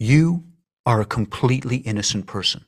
You 0.00 0.44
are 0.86 1.00
a 1.00 1.04
completely 1.04 1.78
innocent 1.78 2.28
person. 2.28 2.64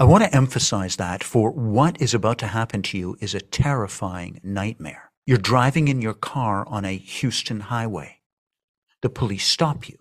I 0.00 0.04
want 0.04 0.24
to 0.24 0.34
emphasize 0.34 0.96
that 0.96 1.22
for 1.22 1.52
what 1.52 2.02
is 2.02 2.12
about 2.12 2.38
to 2.38 2.48
happen 2.48 2.82
to 2.82 2.98
you 2.98 3.16
is 3.20 3.36
a 3.36 3.40
terrifying 3.40 4.40
nightmare. 4.42 5.12
You're 5.26 5.38
driving 5.38 5.86
in 5.86 6.02
your 6.02 6.14
car 6.14 6.66
on 6.66 6.84
a 6.84 6.96
Houston 6.96 7.60
highway. 7.60 8.18
The 9.00 9.10
police 9.10 9.46
stop 9.46 9.88
you. 9.88 9.98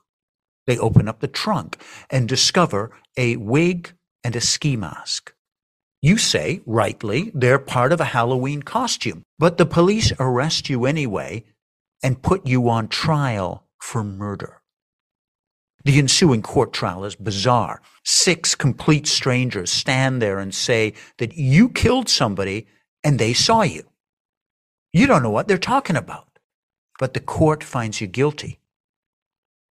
They 0.66 0.80
open 0.80 1.08
up 1.08 1.20
the 1.20 1.28
trunk 1.28 1.78
and 2.10 2.28
discover 2.28 2.97
a 3.16 3.36
wig 3.36 3.94
and 4.24 4.36
a 4.36 4.42
ski 4.42 4.76
mask. 4.76 5.36
You 6.02 6.18
say, 6.18 6.62
rightly, 6.66 7.31
they're 7.36 7.60
part 7.60 7.94
of 7.94 8.02
a 8.02 8.06
Halloween 8.06 8.63
costume, 8.63 9.22
but 9.38 9.60
the 9.60 9.68
police 9.68 10.12
arrest 10.20 10.68
you 10.68 10.88
anyway 10.88 11.44
and 12.02 12.24
put 12.24 12.47
you 12.47 12.68
on 12.70 12.88
trial 12.88 13.68
for 13.78 14.04
murder. 14.04 14.58
The 15.86 15.98
ensuing 15.98 16.41
court 16.41 16.73
trial 16.73 17.05
is 17.05 17.16
bizarre. 17.16 17.82
Six 18.04 18.56
complete 18.56 19.08
strangers 19.08 19.72
stand 19.72 20.22
there 20.22 20.40
and 20.40 20.54
say 20.54 20.94
that 21.18 21.36
you 21.36 21.70
killed 21.70 22.10
somebody 22.10 22.68
and 23.04 23.18
they 23.18 23.34
saw 23.34 23.62
you. 23.62 23.84
You 24.92 25.08
don't 25.08 25.23
know 25.23 25.30
what 25.30 25.48
they're 25.48 25.58
talking 25.58 25.96
about, 25.96 26.40
but 26.98 27.14
the 27.14 27.20
court 27.20 27.64
finds 27.64 28.02
you 28.02 28.08
guilty. 28.08 28.60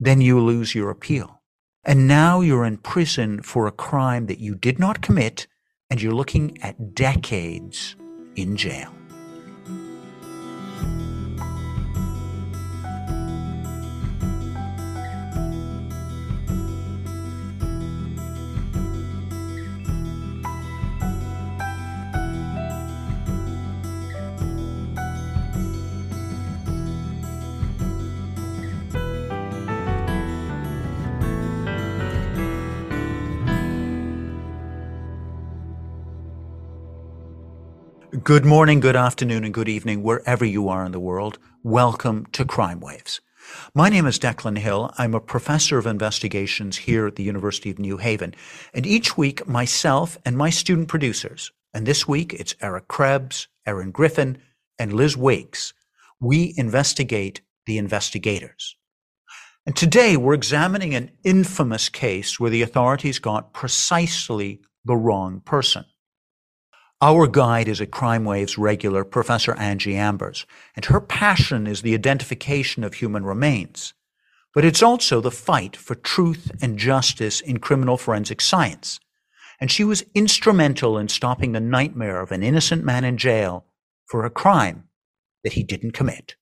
Then 0.01 0.21
you 0.21 0.41
lose 0.41 0.75
your 0.75 0.91
appeal. 0.91 1.43
And 1.85 2.07
now 2.07 2.41
you're 2.41 2.65
in 2.65 2.79
prison 2.79 3.43
for 3.43 3.67
a 3.67 3.73
crime 3.73 4.27
that 4.27 4.39
you 4.39 4.55
did 4.55 4.79
not 4.79 5.03
commit, 5.03 5.47
and 5.91 6.01
you're 6.01 6.13
looking 6.13 6.59
at 6.63 6.95
decades 6.95 7.97
in 8.37 8.57
jail. 8.57 8.93
Good 38.29 38.45
morning, 38.45 38.81
good 38.81 38.95
afternoon, 38.95 39.43
and 39.43 39.55
good 39.55 39.71
evening, 39.71 40.03
wherever 40.03 40.45
you 40.45 40.69
are 40.69 40.85
in 40.85 40.93
the 40.93 41.01
world. 41.01 41.39
Welcome 41.63 42.27
to 42.33 42.45
Crime 42.45 42.79
Waves. 42.79 43.23
My 43.75 43.89
name 43.89 44.05
is 44.05 44.19
Declan 44.19 44.59
Hill. 44.59 44.93
I'm 44.99 45.15
a 45.15 45.19
professor 45.19 45.79
of 45.79 45.87
investigations 45.87 46.77
here 46.77 47.07
at 47.07 47.17
the 47.17 47.23
University 47.23 47.71
of 47.71 47.79
New 47.79 47.97
Haven. 47.97 48.35
And 48.75 48.85
each 48.85 49.17
week, 49.17 49.49
myself 49.49 50.19
and 50.27 50.37
my 50.37 50.51
student 50.51 50.89
producers, 50.89 51.53
and 51.73 51.87
this 51.87 52.07
week 52.07 52.35
it's 52.35 52.55
Eric 52.61 52.87
Krebs, 52.87 53.49
Erin 53.65 53.93
Griffin, 53.93 54.37
and 54.79 54.93
Liz 54.93 55.17
Wakes, 55.17 55.73
we 56.21 56.53
investigate 56.59 57.41
the 57.65 57.79
investigators. 57.79 58.77
And 59.65 59.75
today 59.75 60.19
we're 60.19 60.35
examining 60.35 60.95
an 60.95 61.13
infamous 61.25 61.89
case 61.89 62.39
where 62.39 62.51
the 62.51 62.61
authorities 62.61 63.21
got 63.21 63.55
precisely 63.55 64.61
the 64.85 64.97
wrong 64.97 65.41
person. 65.47 65.87
Our 67.01 67.29
guide 67.29 67.69
is 67.69 67.81
a 67.81 67.87
Crime 67.87 68.25
Waves 68.25 68.59
regular, 68.59 69.05
Professor 69.05 69.55
Angie 69.55 69.95
Ambers, 69.95 70.47
and 70.75 70.85
her 70.87 71.01
passion 71.01 71.69
is 71.69 71.83
the 71.83 71.95
identification 71.95 72.83
of 72.83 72.95
human 72.95 73.25
remains. 73.25 73.95
But 74.53 74.65
it's 74.65 74.83
also 74.83 75.21
the 75.21 75.31
fight 75.31 75.77
for 75.77 75.95
truth 75.95 76.51
and 76.61 76.77
justice 76.77 77.41
in 77.41 77.61
criminal 77.61 77.99
forensic 77.99 78.41
science. 78.41 78.99
And 79.61 79.71
she 79.71 79.85
was 79.85 80.05
instrumental 80.13 80.99
in 80.99 81.07
stopping 81.07 81.53
the 81.53 81.61
nightmare 81.61 82.21
of 82.21 82.33
an 82.33 82.43
innocent 82.43 82.85
man 82.85 83.05
in 83.05 83.17
jail 83.17 83.65
for 84.07 84.25
a 84.25 84.31
crime 84.31 84.89
that 85.45 85.53
he 85.53 85.63
didn't 85.63 85.93
commit. 85.93 86.35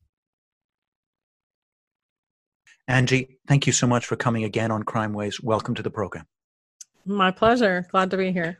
Angie, 2.88 3.40
thank 3.46 3.66
you 3.66 3.74
so 3.74 3.86
much 3.86 4.06
for 4.06 4.16
coming 4.16 4.44
again 4.44 4.70
on 4.70 4.84
Crime 4.84 5.12
Waves. 5.12 5.38
Welcome 5.42 5.74
to 5.74 5.82
the 5.82 5.90
program. 5.90 6.24
My 7.04 7.30
pleasure. 7.30 7.86
Glad 7.90 8.10
to 8.12 8.16
be 8.16 8.32
here. 8.32 8.58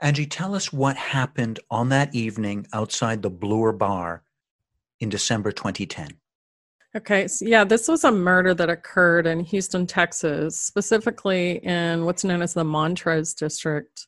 Angie, 0.00 0.26
tell 0.26 0.54
us 0.54 0.72
what 0.72 0.96
happened 0.96 1.58
on 1.70 1.88
that 1.88 2.14
evening 2.14 2.66
outside 2.72 3.22
the 3.22 3.30
Blur 3.30 3.72
Bar 3.72 4.22
in 5.00 5.08
December 5.08 5.52
2010. 5.52 6.18
Okay, 6.94 7.28
so 7.28 7.44
yeah, 7.44 7.64
this 7.64 7.88
was 7.88 8.04
a 8.04 8.12
murder 8.12 8.54
that 8.54 8.70
occurred 8.70 9.26
in 9.26 9.40
Houston, 9.40 9.86
Texas, 9.86 10.58
specifically 10.58 11.58
in 11.64 12.04
what's 12.04 12.24
known 12.24 12.42
as 12.42 12.54
the 12.54 12.64
Montrose 12.64 13.34
District, 13.34 14.06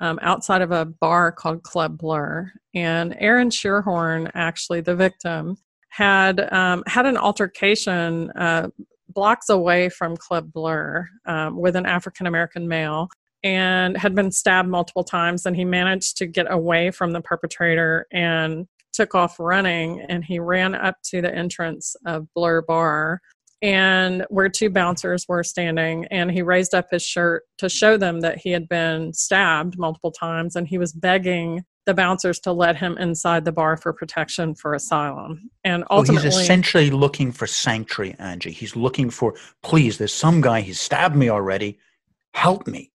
um, 0.00 0.18
outside 0.22 0.62
of 0.62 0.70
a 0.70 0.84
bar 0.84 1.32
called 1.32 1.62
Club 1.62 1.98
Blur. 1.98 2.52
And 2.74 3.16
Aaron 3.18 3.50
Scheerhoorn, 3.50 4.30
actually 4.34 4.80
the 4.80 4.94
victim, 4.94 5.56
had 5.88 6.52
um, 6.52 6.82
had 6.86 7.06
an 7.06 7.16
altercation 7.16 8.30
uh, 8.32 8.68
blocks 9.08 9.48
away 9.48 9.88
from 9.88 10.16
Club 10.16 10.52
Blur 10.52 11.08
um, 11.26 11.56
with 11.56 11.76
an 11.76 11.86
African 11.86 12.26
American 12.26 12.68
male 12.68 13.08
and 13.44 13.96
had 13.96 14.14
been 14.14 14.30
stabbed 14.30 14.68
multiple 14.68 15.04
times 15.04 15.46
and 15.46 15.54
he 15.54 15.64
managed 15.64 16.16
to 16.16 16.26
get 16.26 16.50
away 16.50 16.90
from 16.90 17.12
the 17.12 17.20
perpetrator 17.20 18.06
and 18.12 18.66
took 18.92 19.14
off 19.14 19.38
running 19.38 20.00
and 20.08 20.24
he 20.24 20.38
ran 20.38 20.74
up 20.74 20.96
to 21.04 21.20
the 21.22 21.32
entrance 21.32 21.94
of 22.04 22.26
Blur 22.34 22.62
Bar 22.62 23.20
and 23.60 24.24
where 24.28 24.48
two 24.48 24.70
bouncers 24.70 25.26
were 25.28 25.42
standing 25.42 26.04
and 26.06 26.30
he 26.30 26.42
raised 26.42 26.74
up 26.74 26.86
his 26.90 27.02
shirt 27.02 27.44
to 27.58 27.68
show 27.68 27.96
them 27.96 28.20
that 28.20 28.38
he 28.38 28.50
had 28.50 28.68
been 28.68 29.12
stabbed 29.12 29.78
multiple 29.78 30.12
times 30.12 30.56
and 30.56 30.68
he 30.68 30.78
was 30.78 30.92
begging 30.92 31.64
the 31.86 31.94
bouncers 31.94 32.38
to 32.38 32.52
let 32.52 32.76
him 32.76 32.98
inside 32.98 33.44
the 33.44 33.52
bar 33.52 33.76
for 33.76 33.92
protection 33.92 34.54
for 34.54 34.74
asylum. 34.74 35.50
And 35.64 35.84
ultimately 35.90 36.28
he's 36.28 36.36
essentially 36.36 36.90
looking 36.90 37.32
for 37.32 37.46
sanctuary 37.46 38.14
angie. 38.18 38.52
He's 38.52 38.76
looking 38.76 39.10
for 39.10 39.34
please 39.62 39.98
there's 39.98 40.12
some 40.12 40.40
guy 40.40 40.60
he's 40.60 40.80
stabbed 40.80 41.16
me 41.16 41.30
already. 41.30 41.78
Help 42.34 42.66
me 42.66 42.92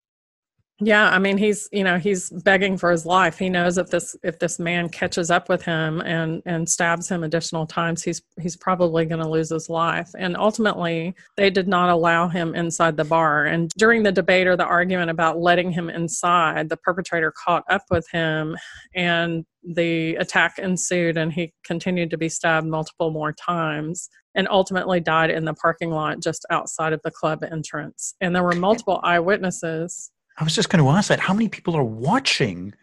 yeah, 0.84 1.09
I 1.09 1.19
mean 1.19 1.38
he's 1.38 1.69
you 1.72 1.84
know 1.84 2.00
he's 2.00 2.31
begging 2.31 2.75
for 2.75 2.90
his 2.90 3.06
life. 3.06 3.38
He 3.38 3.50
knows 3.50 3.78
if 3.78 3.92
this 3.92 4.16
if 4.24 4.40
this 4.40 4.58
man 4.58 4.90
catches 4.90 5.30
up 5.30 5.47
with 5.47 5.62
him 5.62 6.02
and 6.02 6.42
and 6.47 6.68
stabs 6.68 7.08
him 7.08 7.24
additional 7.24 7.68
times, 7.68 8.02
he's 8.02 8.24
he's 8.40 8.58
probably 8.58 9.06
going 9.06 9.22
to 9.22 9.30
lose 9.30 9.52
his 9.52 9.69
life. 9.69 10.09
And 10.18 10.36
ultimately, 10.36 11.14
they 11.38 11.52
did 11.52 11.68
not 11.68 11.90
allow 11.90 12.28
him 12.28 12.56
inside 12.56 12.97
the 12.97 13.06
bar. 13.06 13.46
And 13.46 13.69
during 13.78 14.02
the 14.02 14.12
debate 14.12 14.47
or 14.47 14.58
the 14.58 14.66
argument 14.66 15.12
about 15.12 15.40
letting 15.40 15.72
him 15.72 15.88
inside, 15.88 16.69
the 16.69 16.78
perpetrator 16.78 17.31
caught 17.31 17.63
up 17.69 17.84
with 17.92 18.08
him, 18.12 18.58
and 18.96 19.46
the 19.63 20.16
attack 20.16 20.58
ensued. 20.58 21.16
And 21.16 21.31
he 21.31 21.53
continued 21.63 22.09
to 22.09 22.18
be 22.18 22.28
stabbed 22.28 22.66
multiple 22.66 23.12
more 23.12 23.34
times 23.34 24.09
and 24.34 24.48
ultimately 24.50 25.00
died 25.00 25.30
in 25.30 25.46
the 25.46 25.53
parking 25.53 25.92
lot 25.92 26.22
just 26.22 26.44
outside 26.50 26.94
of 26.94 27.02
the 27.03 27.12
club 27.12 27.44
entrance. 27.44 28.16
And 28.19 28.36
there 28.36 28.44
were 28.44 28.53
multiple 28.53 29.00
eyewitnesses 29.03 30.09
I 30.41 30.44
was 30.44 30.56
just 30.56 30.69
going 30.69 30.84
to 30.84 30.90
ask 30.90 31.09
that. 31.09 31.19
How 31.19 31.35
many 31.35 31.50
people 31.50 31.78
are 31.78 31.84
watching 31.84 32.74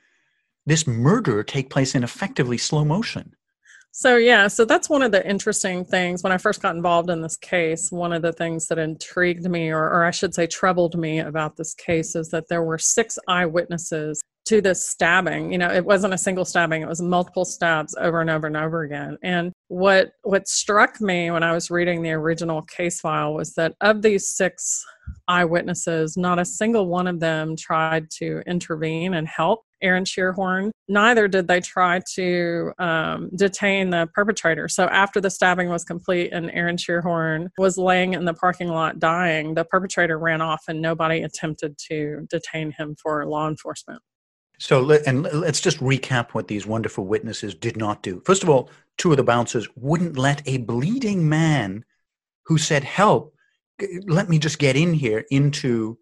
this 0.65 0.87
murder 0.87 1.43
take 1.43 1.71
place 1.71 1.97
in 1.97 2.05
effectively 2.05 2.57
slow 2.57 2.85
motion? 2.85 3.35
So, 3.91 4.15
yeah, 4.15 4.47
so 4.47 4.65
that's 4.65 4.89
one 4.89 5.03
of 5.03 5.11
the 5.11 5.29
interesting 5.29 5.85
things. 5.85 6.23
When 6.23 6.31
I 6.31 6.39
first 6.39 6.63
got 6.63 6.77
involved 6.77 7.11
in 7.11 7.21
this 7.21 7.37
case, 7.37 7.91
one 7.91 8.13
of 8.13 8.23
the 8.23 8.33
things 8.33 8.69
that 8.69 8.79
intrigued 8.79 9.51
me, 9.51 9.71
or, 9.71 9.83
or 9.83 10.05
I 10.05 10.13
should 10.13 10.35
say, 10.35 10.47
troubled 10.47 10.97
me 10.97 11.19
about 11.19 11.57
this 11.57 11.75
case, 11.75 12.15
is 12.15 12.29
that 12.29 12.49
there 12.49 12.63
were 12.63 12.79
six 12.79 13.19
eyewitnesses 13.27 14.23
to 14.49 14.61
this 14.63 14.89
stabbing. 14.89 15.53
You 15.53 15.59
know, 15.59 15.71
it 15.71 15.85
wasn't 15.85 16.15
a 16.15 16.19
single 16.19 16.45
stabbing, 16.45 16.83
it 16.83 16.89
was 16.89 17.03
multiple 17.03 17.45
stabs 17.45 17.95
over 18.01 18.21
and 18.21 18.31
over 18.31 18.47
and 18.47 18.57
over 18.57 18.83
again. 18.83 19.19
And 19.23 19.53
what 19.69 20.13
what 20.23 20.49
struck 20.49 21.01
me 21.01 21.31
when 21.31 21.43
I 21.43 21.53
was 21.53 21.71
reading 21.71 22.03
the 22.03 22.13
original 22.13 22.63
case 22.63 23.01
file 23.01 23.35
was 23.35 23.55
that 23.55 23.75
of 23.81 24.03
these 24.03 24.29
six 24.29 24.85
eyewitnesses, 25.27 26.17
not 26.17 26.39
a 26.39 26.45
single 26.45 26.89
one 26.89 27.06
of 27.06 27.21
them 27.21 27.56
tried 27.56 28.11
to 28.19 28.43
intervene 28.47 29.15
and 29.15 29.29
help 29.29 29.65
Aaron 29.83 30.05
Scheerhoorn. 30.05 30.71
Neither 30.89 31.29
did 31.29 31.47
they 31.47 31.61
try 31.61 32.01
to 32.15 32.73
um, 32.79 33.31
detain 33.37 33.91
the 33.91 34.09
perpetrator. 34.15 34.69
So 34.69 34.87
after 34.87 35.21
the 35.21 35.31
stabbing 35.31 35.69
was 35.69 35.85
complete 35.85 36.33
and 36.33 36.51
Aaron 36.53 36.77
Scheerhoorn 36.77 37.49
was 37.59 37.77
laying 37.77 38.15
in 38.15 38.25
the 38.25 38.35
parking 38.35 38.69
lot 38.69 38.99
dying, 38.99 39.55
the 39.55 39.65
perpetrator 39.65 40.19
ran 40.19 40.41
off 40.41 40.65
and 40.69 40.81
nobody 40.81 41.23
attempted 41.23 41.77
to 41.89 42.27
detain 42.31 42.73
him 42.73 42.97
for 43.01 43.25
law 43.27 43.49
enforcement. 43.49 44.03
So, 44.58 44.90
and 44.90 45.22
let's 45.32 45.60
just 45.60 45.78
recap 45.78 46.31
what 46.31 46.49
these 46.49 46.66
wonderful 46.66 47.06
witnesses 47.06 47.55
did 47.55 47.76
not 47.76 48.02
do. 48.02 48.22
First 48.25 48.43
of 48.43 48.49
all, 48.49 48.70
two 48.96 49.10
of 49.12 49.16
the 49.16 49.25
bouncers 49.25 49.69
wouldn't 49.76 50.19
let 50.19 50.43
a 50.46 50.58
bleeding 50.58 51.28
man 51.28 51.84
who 52.46 52.58
said, 52.58 52.82
Help, 52.84 53.34
let 54.06 54.28
me 54.28 54.38
just 54.38 54.58
get 54.58 54.76
in 54.76 54.94
here 54.94 55.25
into 55.31 55.99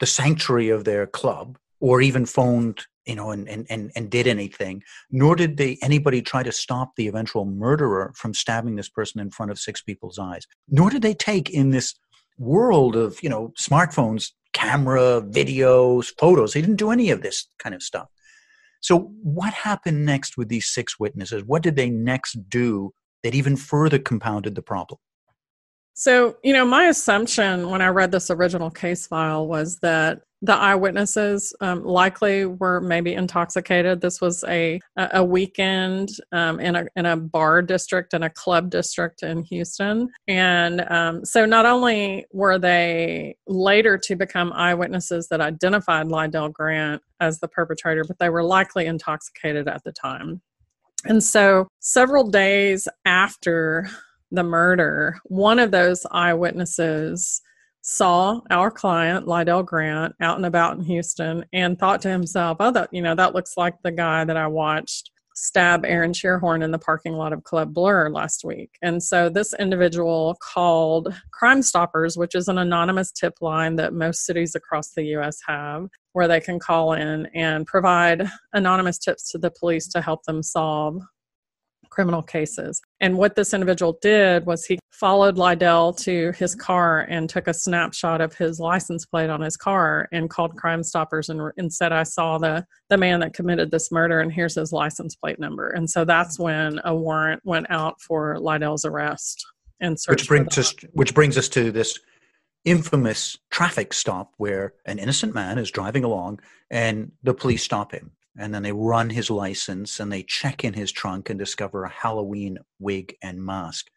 the 0.00 0.06
sanctuary 0.06 0.70
of 0.70 0.84
their 0.84 1.06
club 1.06 1.58
or 1.80 2.00
even 2.00 2.24
phoned 2.24 2.86
you 3.04 3.14
know 3.14 3.30
and, 3.30 3.48
and, 3.48 3.66
and, 3.70 3.92
and 3.94 4.10
did 4.10 4.26
anything 4.26 4.82
nor 5.10 5.36
did 5.36 5.56
they 5.58 5.78
anybody 5.80 6.20
try 6.20 6.42
to 6.42 6.50
stop 6.50 6.96
the 6.96 7.06
eventual 7.06 7.44
murderer 7.44 8.12
from 8.16 8.34
stabbing 8.34 8.76
this 8.76 8.88
person 8.88 9.20
in 9.20 9.30
front 9.30 9.50
of 9.50 9.58
six 9.58 9.82
people's 9.82 10.18
eyes 10.18 10.46
nor 10.68 10.90
did 10.90 11.02
they 11.02 11.14
take 11.14 11.50
in 11.50 11.70
this 11.70 11.94
world 12.38 12.96
of, 12.96 13.22
you 13.22 13.28
know, 13.28 13.52
smartphones, 13.58 14.32
camera, 14.56 15.20
videos, 15.20 16.06
photos. 16.18 16.54
They 16.54 16.62
didn't 16.62 16.76
do 16.76 16.90
any 16.90 17.10
of 17.10 17.20
this 17.20 17.46
kind 17.58 17.74
of 17.74 17.82
stuff. 17.82 18.08
So, 18.80 19.12
what 19.22 19.52
happened 19.52 20.06
next 20.06 20.38
with 20.38 20.48
these 20.48 20.66
six 20.66 20.98
witnesses? 20.98 21.44
What 21.44 21.62
did 21.62 21.76
they 21.76 21.90
next 21.90 22.48
do 22.48 22.92
that 23.22 23.34
even 23.34 23.56
further 23.56 23.98
compounded 23.98 24.54
the 24.54 24.62
problem? 24.62 24.98
So, 25.92 26.36
you 26.42 26.52
know, 26.52 26.64
my 26.64 26.84
assumption 26.84 27.70
when 27.70 27.82
I 27.82 27.88
read 27.88 28.12
this 28.12 28.30
original 28.30 28.70
case 28.70 29.06
file 29.06 29.46
was 29.46 29.78
that 29.80 30.22
the 30.46 30.54
eyewitnesses 30.54 31.52
um, 31.60 31.84
likely 31.84 32.46
were 32.46 32.80
maybe 32.80 33.12
intoxicated. 33.14 34.00
This 34.00 34.20
was 34.20 34.44
a 34.44 34.80
a 34.96 35.24
weekend 35.24 36.10
um, 36.30 36.60
in 36.60 36.76
a 36.76 36.86
in 36.94 37.04
a 37.04 37.16
bar 37.16 37.62
district 37.62 38.14
and 38.14 38.22
a 38.22 38.30
club 38.30 38.70
district 38.70 39.24
in 39.24 39.42
Houston, 39.42 40.08
and 40.28 40.88
um, 40.88 41.24
so 41.24 41.44
not 41.44 41.66
only 41.66 42.26
were 42.32 42.58
they 42.58 43.36
later 43.48 43.98
to 43.98 44.14
become 44.14 44.52
eyewitnesses 44.52 45.26
that 45.28 45.40
identified 45.40 46.06
Lydell 46.06 46.52
Grant 46.52 47.02
as 47.18 47.40
the 47.40 47.48
perpetrator, 47.48 48.04
but 48.04 48.18
they 48.20 48.28
were 48.28 48.44
likely 48.44 48.86
intoxicated 48.86 49.66
at 49.66 49.82
the 49.82 49.92
time. 49.92 50.40
And 51.06 51.22
so, 51.22 51.66
several 51.80 52.30
days 52.30 52.86
after 53.04 53.88
the 54.30 54.44
murder, 54.44 55.18
one 55.24 55.58
of 55.58 55.72
those 55.72 56.06
eyewitnesses 56.12 57.42
saw 57.86 58.40
our 58.50 58.68
client 58.68 59.26
Lydell 59.26 59.64
Grant 59.64 60.12
out 60.20 60.36
and 60.36 60.44
about 60.44 60.76
in 60.76 60.84
Houston 60.84 61.44
and 61.52 61.78
thought 61.78 62.02
to 62.02 62.10
himself, 62.10 62.56
"Oh, 62.58 62.72
that 62.72 62.92
you 62.92 63.00
know 63.00 63.14
that 63.14 63.32
looks 63.32 63.56
like 63.56 63.80
the 63.82 63.92
guy 63.92 64.24
that 64.24 64.36
I 64.36 64.48
watched 64.48 65.12
stab 65.36 65.84
Aaron 65.84 66.12
Scheerhoorn 66.12 66.64
in 66.64 66.72
the 66.72 66.80
parking 66.80 67.12
lot 67.12 67.32
of 67.32 67.44
Club 67.44 67.72
Blur 67.72 68.10
last 68.10 68.44
week." 68.44 68.70
And 68.82 69.00
so 69.00 69.28
this 69.28 69.54
individual 69.54 70.36
called 70.42 71.14
Crime 71.32 71.62
Stoppers, 71.62 72.16
which 72.16 72.34
is 72.34 72.48
an 72.48 72.58
anonymous 72.58 73.12
tip 73.12 73.34
line 73.40 73.76
that 73.76 73.92
most 73.94 74.26
cities 74.26 74.56
across 74.56 74.90
the 74.90 75.04
U.S. 75.04 75.38
have, 75.46 75.86
where 76.12 76.26
they 76.26 76.40
can 76.40 76.58
call 76.58 76.92
in 76.92 77.26
and 77.34 77.68
provide 77.68 78.28
anonymous 78.52 78.98
tips 78.98 79.30
to 79.30 79.38
the 79.38 79.52
police 79.52 79.86
to 79.88 80.00
help 80.00 80.24
them 80.24 80.42
solve 80.42 81.02
criminal 81.96 82.22
cases. 82.22 82.82
And 83.00 83.16
what 83.16 83.36
this 83.36 83.54
individual 83.54 83.98
did 84.02 84.44
was 84.44 84.66
he 84.66 84.78
followed 84.90 85.36
Lydell 85.36 85.96
to 86.00 86.30
his 86.32 86.54
car 86.54 87.06
and 87.08 87.26
took 87.26 87.48
a 87.48 87.54
snapshot 87.54 88.20
of 88.20 88.34
his 88.34 88.60
license 88.60 89.06
plate 89.06 89.30
on 89.30 89.40
his 89.40 89.56
car 89.56 90.06
and 90.12 90.28
called 90.28 90.56
Crime 90.56 90.82
Stoppers 90.82 91.30
and, 91.30 91.40
and 91.56 91.72
said, 91.72 91.92
I 91.92 92.02
saw 92.02 92.36
the, 92.36 92.66
the 92.90 92.98
man 92.98 93.20
that 93.20 93.32
committed 93.32 93.70
this 93.70 93.90
murder 93.90 94.20
and 94.20 94.30
here's 94.30 94.56
his 94.56 94.72
license 94.72 95.16
plate 95.16 95.38
number. 95.38 95.70
And 95.70 95.88
so 95.88 96.04
that's 96.04 96.38
when 96.38 96.78
a 96.84 96.94
warrant 96.94 97.40
went 97.46 97.66
out 97.70 97.98
for 98.02 98.36
Lydell's 98.36 98.84
arrest 98.84 99.42
and 99.80 99.98
search. 99.98 100.20
Which 100.20 100.28
brings 100.28 100.58
us 100.58 100.74
which 100.92 101.14
brings 101.14 101.38
us 101.38 101.48
to 101.50 101.72
this 101.72 101.98
infamous 102.66 103.38
traffic 103.50 103.94
stop 103.94 104.34
where 104.36 104.74
an 104.84 104.98
innocent 104.98 105.34
man 105.34 105.56
is 105.56 105.70
driving 105.70 106.04
along 106.04 106.40
and 106.70 107.12
the 107.22 107.32
police 107.32 107.62
stop 107.62 107.92
him 107.92 108.10
and 108.38 108.54
then 108.54 108.62
they 108.62 108.72
run 108.72 109.10
his 109.10 109.30
license 109.30 109.98
and 109.98 110.12
they 110.12 110.22
check 110.22 110.64
in 110.64 110.74
his 110.74 110.92
trunk 110.92 111.30
and 111.30 111.38
discover 111.38 111.84
a 111.84 111.90
Halloween 111.90 112.58
wig 112.78 113.16
and 113.22 113.42
mask. 113.42 113.88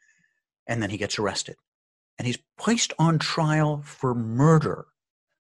And 0.68 0.82
then 0.82 0.90
he 0.90 0.98
gets 0.98 1.20
arrested. 1.20 1.56
And 2.18 2.26
he's 2.26 2.40
placed 2.58 2.94
on 3.00 3.20
trial 3.20 3.82
for 3.84 4.14
murder. 4.14 4.86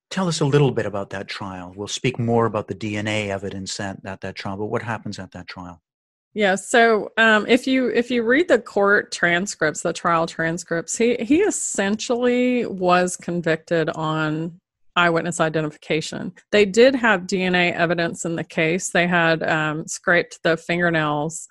Tell 0.10 0.28
us 0.28 0.42
a 0.42 0.46
little 0.46 0.72
bit 0.72 0.86
about 0.86 1.12
that 1.12 1.28
trial. 1.28 1.74
We'll 1.75 1.88
speak 1.88 2.18
more 2.18 2.46
about 2.46 2.68
the 2.68 2.75
DNA 2.75 3.28
evidence 3.28 3.80
at, 3.80 4.00
at 4.06 4.22
that 4.22 4.36
trial, 4.36 4.57
but 4.57 4.66
what 4.66 4.81
happens 4.81 5.19
at 5.19 5.31
that 5.31 5.48
trial? 5.48 5.81
Yeah, 6.34 6.56
so 6.56 7.12
um, 7.18 7.48
if 7.48 7.66
you 7.66 7.88
if 7.88 8.12
you 8.12 8.22
read 8.22 8.48
the 8.48 8.60
court 8.60 9.12
transcripts, 9.12 9.81
the 9.81 9.94
trial 9.94 10.28
transcripts, 10.28 10.96
he 10.96 11.16
he 11.16 11.42
essentially 11.42 12.68
was 12.68 13.18
convicted 13.18 13.90
on 13.90 14.60
eyewitness 15.00 15.40
identification. 15.40 16.34
They 16.51 16.66
did 16.66 16.94
have 16.96 17.22
DNA 17.22 17.74
evidence 17.74 18.25
in 18.25 18.36
the 18.36 18.44
case. 18.44 18.90
They 18.90 19.07
had 19.07 19.42
um, 19.44 19.88
scraped 19.88 20.40
the 20.44 20.57
fingernails 20.57 21.48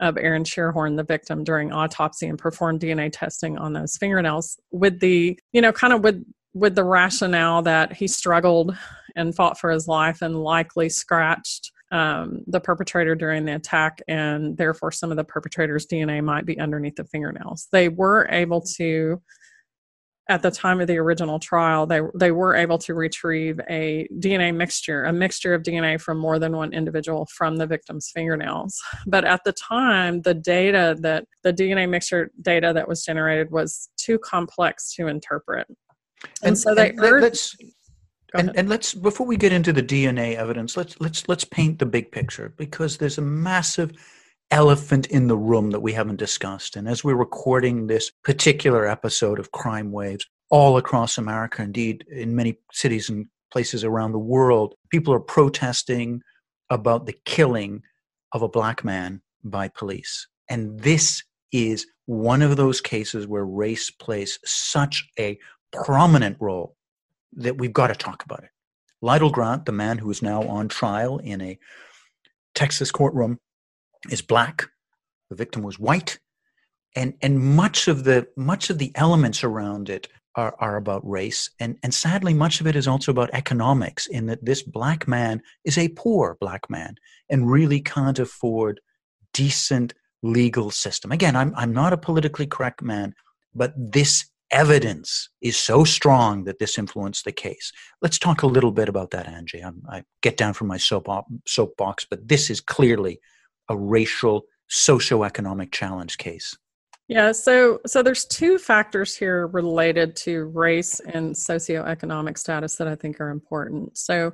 of 0.00 0.18
Aaron 0.18 0.44
Scheerhoorn, 0.44 0.96
the 0.96 1.04
victim, 1.04 1.44
during 1.44 1.72
autopsy 1.72 2.26
and 2.26 2.38
performed 2.38 2.80
DNA 2.80 3.10
testing 3.10 3.56
on 3.56 3.72
those 3.72 3.96
fingernails 3.96 4.58
with 4.70 5.00
the, 5.00 5.38
you 5.52 5.62
know, 5.62 5.72
kind 5.72 5.92
of 5.92 6.02
with 6.02 6.22
with 6.54 6.74
the 6.74 6.84
rationale 6.84 7.62
that 7.62 7.94
he 7.94 8.06
struggled 8.06 8.76
and 9.16 9.34
fought 9.34 9.58
for 9.58 9.70
his 9.70 9.88
life 9.88 10.20
and 10.20 10.36
likely 10.36 10.86
scratched 10.90 11.72
um, 11.92 12.42
the 12.46 12.60
perpetrator 12.60 13.14
during 13.14 13.46
the 13.46 13.54
attack, 13.54 14.02
and 14.08 14.56
therefore 14.56 14.92
some 14.92 15.10
of 15.10 15.16
the 15.16 15.24
perpetrator's 15.24 15.86
DNA 15.86 16.22
might 16.22 16.44
be 16.44 16.58
underneath 16.60 16.96
the 16.96 17.04
fingernails. 17.04 17.68
They 17.72 17.88
were 17.88 18.28
able 18.30 18.60
to 18.76 19.22
at 20.28 20.42
the 20.42 20.50
time 20.50 20.80
of 20.80 20.86
the 20.86 20.98
original 20.98 21.38
trial, 21.38 21.86
they 21.86 22.00
they 22.14 22.30
were 22.30 22.54
able 22.54 22.78
to 22.78 22.94
retrieve 22.94 23.60
a 23.68 24.06
DNA 24.18 24.54
mixture, 24.54 25.04
a 25.04 25.12
mixture 25.12 25.52
of 25.52 25.62
DNA 25.62 26.00
from 26.00 26.18
more 26.18 26.38
than 26.38 26.56
one 26.56 26.72
individual 26.72 27.26
from 27.36 27.56
the 27.56 27.66
victim's 27.66 28.10
fingernails. 28.14 28.80
But 29.06 29.24
at 29.24 29.40
the 29.44 29.52
time, 29.52 30.22
the 30.22 30.34
data 30.34 30.96
that 31.00 31.26
the 31.42 31.52
DNA 31.52 31.88
mixture 31.88 32.30
data 32.40 32.72
that 32.72 32.88
was 32.88 33.04
generated 33.04 33.50
was 33.50 33.90
too 33.96 34.18
complex 34.18 34.94
to 34.94 35.08
interpret. 35.08 35.66
And, 36.40 36.50
and 36.50 36.58
so 36.58 36.74
they 36.74 36.90
and 36.90 37.00
urged, 37.00 37.22
let's 37.22 37.56
and, 38.34 38.52
and 38.54 38.68
let's 38.68 38.94
before 38.94 39.26
we 39.26 39.36
get 39.36 39.52
into 39.52 39.72
the 39.72 39.82
DNA 39.82 40.36
evidence, 40.36 40.76
let's 40.76 41.00
let's 41.00 41.28
let's 41.28 41.44
paint 41.44 41.78
the 41.78 41.86
big 41.86 42.12
picture 42.12 42.54
because 42.56 42.96
there's 42.96 43.18
a 43.18 43.22
massive 43.22 43.92
elephant 44.52 45.06
in 45.06 45.28
the 45.28 45.36
room 45.36 45.70
that 45.70 45.80
we 45.80 45.94
haven't 45.94 46.18
discussed. 46.18 46.76
And 46.76 46.86
as 46.86 47.02
we're 47.02 47.16
recording 47.16 47.86
this 47.86 48.10
particular 48.22 48.86
episode 48.86 49.38
of 49.38 49.50
Crime 49.50 49.90
Waves, 49.90 50.26
all 50.50 50.76
across 50.76 51.16
America, 51.16 51.62
indeed 51.62 52.04
in 52.10 52.36
many 52.36 52.58
cities 52.70 53.08
and 53.08 53.26
places 53.50 53.82
around 53.82 54.12
the 54.12 54.18
world, 54.18 54.74
people 54.90 55.14
are 55.14 55.20
protesting 55.20 56.20
about 56.68 57.06
the 57.06 57.14
killing 57.24 57.82
of 58.32 58.42
a 58.42 58.48
black 58.48 58.84
man 58.84 59.22
by 59.42 59.68
police. 59.68 60.28
And 60.50 60.78
this 60.80 61.24
is 61.50 61.86
one 62.04 62.42
of 62.42 62.56
those 62.56 62.82
cases 62.82 63.26
where 63.26 63.46
race 63.46 63.90
plays 63.90 64.38
such 64.44 65.08
a 65.18 65.38
prominent 65.72 66.36
role 66.40 66.76
that 67.32 67.56
we've 67.56 67.72
got 67.72 67.86
to 67.86 67.94
talk 67.94 68.22
about 68.22 68.44
it. 68.44 68.50
Lydell 69.02 69.32
Grant, 69.32 69.64
the 69.64 69.72
man 69.72 69.96
who 69.96 70.10
is 70.10 70.20
now 70.20 70.42
on 70.42 70.68
trial 70.68 71.18
in 71.18 71.40
a 71.40 71.58
Texas 72.54 72.90
courtroom, 72.90 73.38
is 74.10 74.22
black. 74.22 74.68
The 75.30 75.36
victim 75.36 75.62
was 75.62 75.78
white, 75.78 76.18
and 76.96 77.14
and 77.22 77.40
much 77.40 77.88
of 77.88 78.04
the 78.04 78.28
much 78.36 78.70
of 78.70 78.78
the 78.78 78.92
elements 78.94 79.44
around 79.44 79.88
it 79.88 80.08
are, 80.34 80.54
are 80.58 80.76
about 80.76 81.08
race, 81.08 81.50
and 81.60 81.78
and 81.82 81.92
sadly, 81.94 82.34
much 82.34 82.60
of 82.60 82.66
it 82.66 82.76
is 82.76 82.88
also 82.88 83.10
about 83.10 83.30
economics. 83.32 84.06
In 84.06 84.26
that 84.26 84.44
this 84.44 84.62
black 84.62 85.08
man 85.08 85.42
is 85.64 85.78
a 85.78 85.88
poor 85.88 86.36
black 86.40 86.68
man 86.68 86.96
and 87.30 87.50
really 87.50 87.80
can't 87.80 88.18
afford 88.18 88.80
decent 89.32 89.94
legal 90.22 90.70
system. 90.70 91.12
Again, 91.12 91.36
I'm 91.36 91.54
I'm 91.56 91.72
not 91.72 91.92
a 91.92 91.98
politically 91.98 92.46
correct 92.46 92.82
man, 92.82 93.14
but 93.54 93.72
this 93.76 94.26
evidence 94.50 95.30
is 95.40 95.56
so 95.56 95.82
strong 95.82 96.44
that 96.44 96.58
this 96.58 96.78
influenced 96.78 97.24
the 97.24 97.32
case. 97.32 97.72
Let's 98.02 98.18
talk 98.18 98.42
a 98.42 98.46
little 98.46 98.70
bit 98.70 98.88
about 98.88 99.10
that, 99.10 99.26
Angie. 99.26 99.64
I'm, 99.64 99.82
i 99.88 100.04
get 100.20 100.36
down 100.36 100.52
from 100.52 100.68
my 100.68 100.76
soap 100.76 101.08
soapbox, 101.46 102.06
but 102.08 102.28
this 102.28 102.50
is 102.50 102.60
clearly 102.60 103.18
a 103.68 103.76
racial 103.76 104.42
socioeconomic 104.70 105.72
challenge 105.72 106.18
case? 106.18 106.56
Yeah, 107.08 107.32
so 107.32 107.80
so 107.86 108.02
there's 108.02 108.24
two 108.24 108.58
factors 108.58 109.14
here 109.14 109.48
related 109.48 110.16
to 110.16 110.44
race 110.46 111.00
and 111.00 111.34
socioeconomic 111.34 112.38
status 112.38 112.76
that 112.76 112.88
I 112.88 112.94
think 112.94 113.20
are 113.20 113.30
important. 113.30 113.98
So 113.98 114.32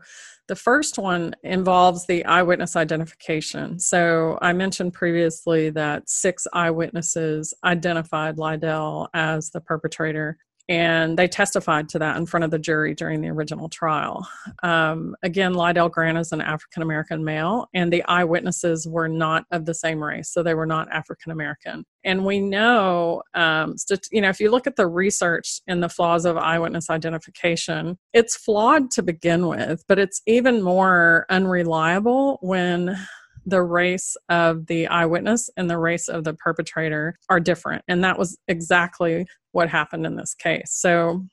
the 0.48 0.54
first 0.54 0.98
one 0.98 1.34
involves 1.42 2.06
the 2.06 2.24
eyewitness 2.24 2.76
identification. 2.76 3.78
So 3.78 4.38
I 4.42 4.52
mentioned 4.52 4.92
previously 4.92 5.70
that 5.70 6.08
six 6.08 6.46
eyewitnesses 6.52 7.52
identified 7.64 8.36
Lydell 8.36 9.08
as 9.12 9.50
the 9.50 9.60
perpetrator 9.60 10.38
and 10.68 11.18
they 11.18 11.26
testified 11.26 11.88
to 11.88 11.98
that 11.98 12.16
in 12.16 12.26
front 12.26 12.44
of 12.44 12.50
the 12.50 12.58
jury 12.58 12.94
during 12.94 13.20
the 13.20 13.28
original 13.28 13.68
trial. 13.68 14.28
Um, 14.62 15.16
again, 15.22 15.54
Lydell 15.54 15.90
Grant 15.90 16.18
is 16.18 16.32
an 16.32 16.40
African 16.40 16.82
American 16.82 17.24
male, 17.24 17.68
and 17.74 17.92
the 17.92 18.04
eyewitnesses 18.04 18.86
were 18.86 19.08
not 19.08 19.44
of 19.50 19.64
the 19.64 19.74
same 19.74 20.02
race, 20.02 20.30
so 20.30 20.42
they 20.42 20.54
were 20.54 20.66
not 20.66 20.92
African 20.92 21.32
American. 21.32 21.84
And 22.04 22.24
we 22.24 22.40
know, 22.40 23.22
um, 23.34 23.76
st- 23.76 24.08
you 24.10 24.20
know, 24.20 24.28
if 24.28 24.40
you 24.40 24.50
look 24.50 24.66
at 24.66 24.76
the 24.76 24.86
research 24.86 25.60
in 25.66 25.80
the 25.80 25.88
flaws 25.88 26.24
of 26.24 26.36
eyewitness 26.36 26.90
identification, 26.90 27.98
it's 28.12 28.36
flawed 28.36 28.90
to 28.92 29.02
begin 29.02 29.46
with, 29.48 29.84
but 29.88 29.98
it's 29.98 30.22
even 30.26 30.62
more 30.62 31.26
unreliable 31.30 32.38
when 32.42 32.96
the 33.48 33.62
race 33.62 34.16
of 34.28 34.66
the 34.66 34.86
eyewitness 34.88 35.48
and 35.56 35.70
the 35.70 35.78
race 35.78 36.08
of 36.08 36.24
the 36.24 36.34
perpetrator 36.34 37.16
are 37.30 37.40
different. 37.40 37.82
And 37.88 38.04
that 38.04 38.18
was 38.18 38.38
exactly 38.46 39.26
what 39.52 39.70
happened 39.70 40.04
in 40.04 40.16
this 40.16 40.34
case. 40.34 40.70
So 40.72 41.24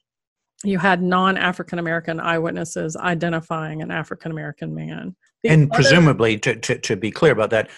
you 0.63 0.79
had 0.79 1.01
non 1.01 1.38
African 1.38 1.77
American 1.77 2.19
eyewitnesses 2.19 2.95
identifying 2.95 3.81
an 3.81 3.91
African 3.91 4.31
American 4.31 4.74
man. 4.74 5.15
The 5.43 5.50
and 5.50 5.69
other, 5.69 5.75
presumably, 5.75 6.39
to, 6.39 6.55
to, 6.55 6.79
to 6.79 6.95
be 6.95 7.12
clear 7.12 7.34
about 7.34 7.50
that, 7.50 7.69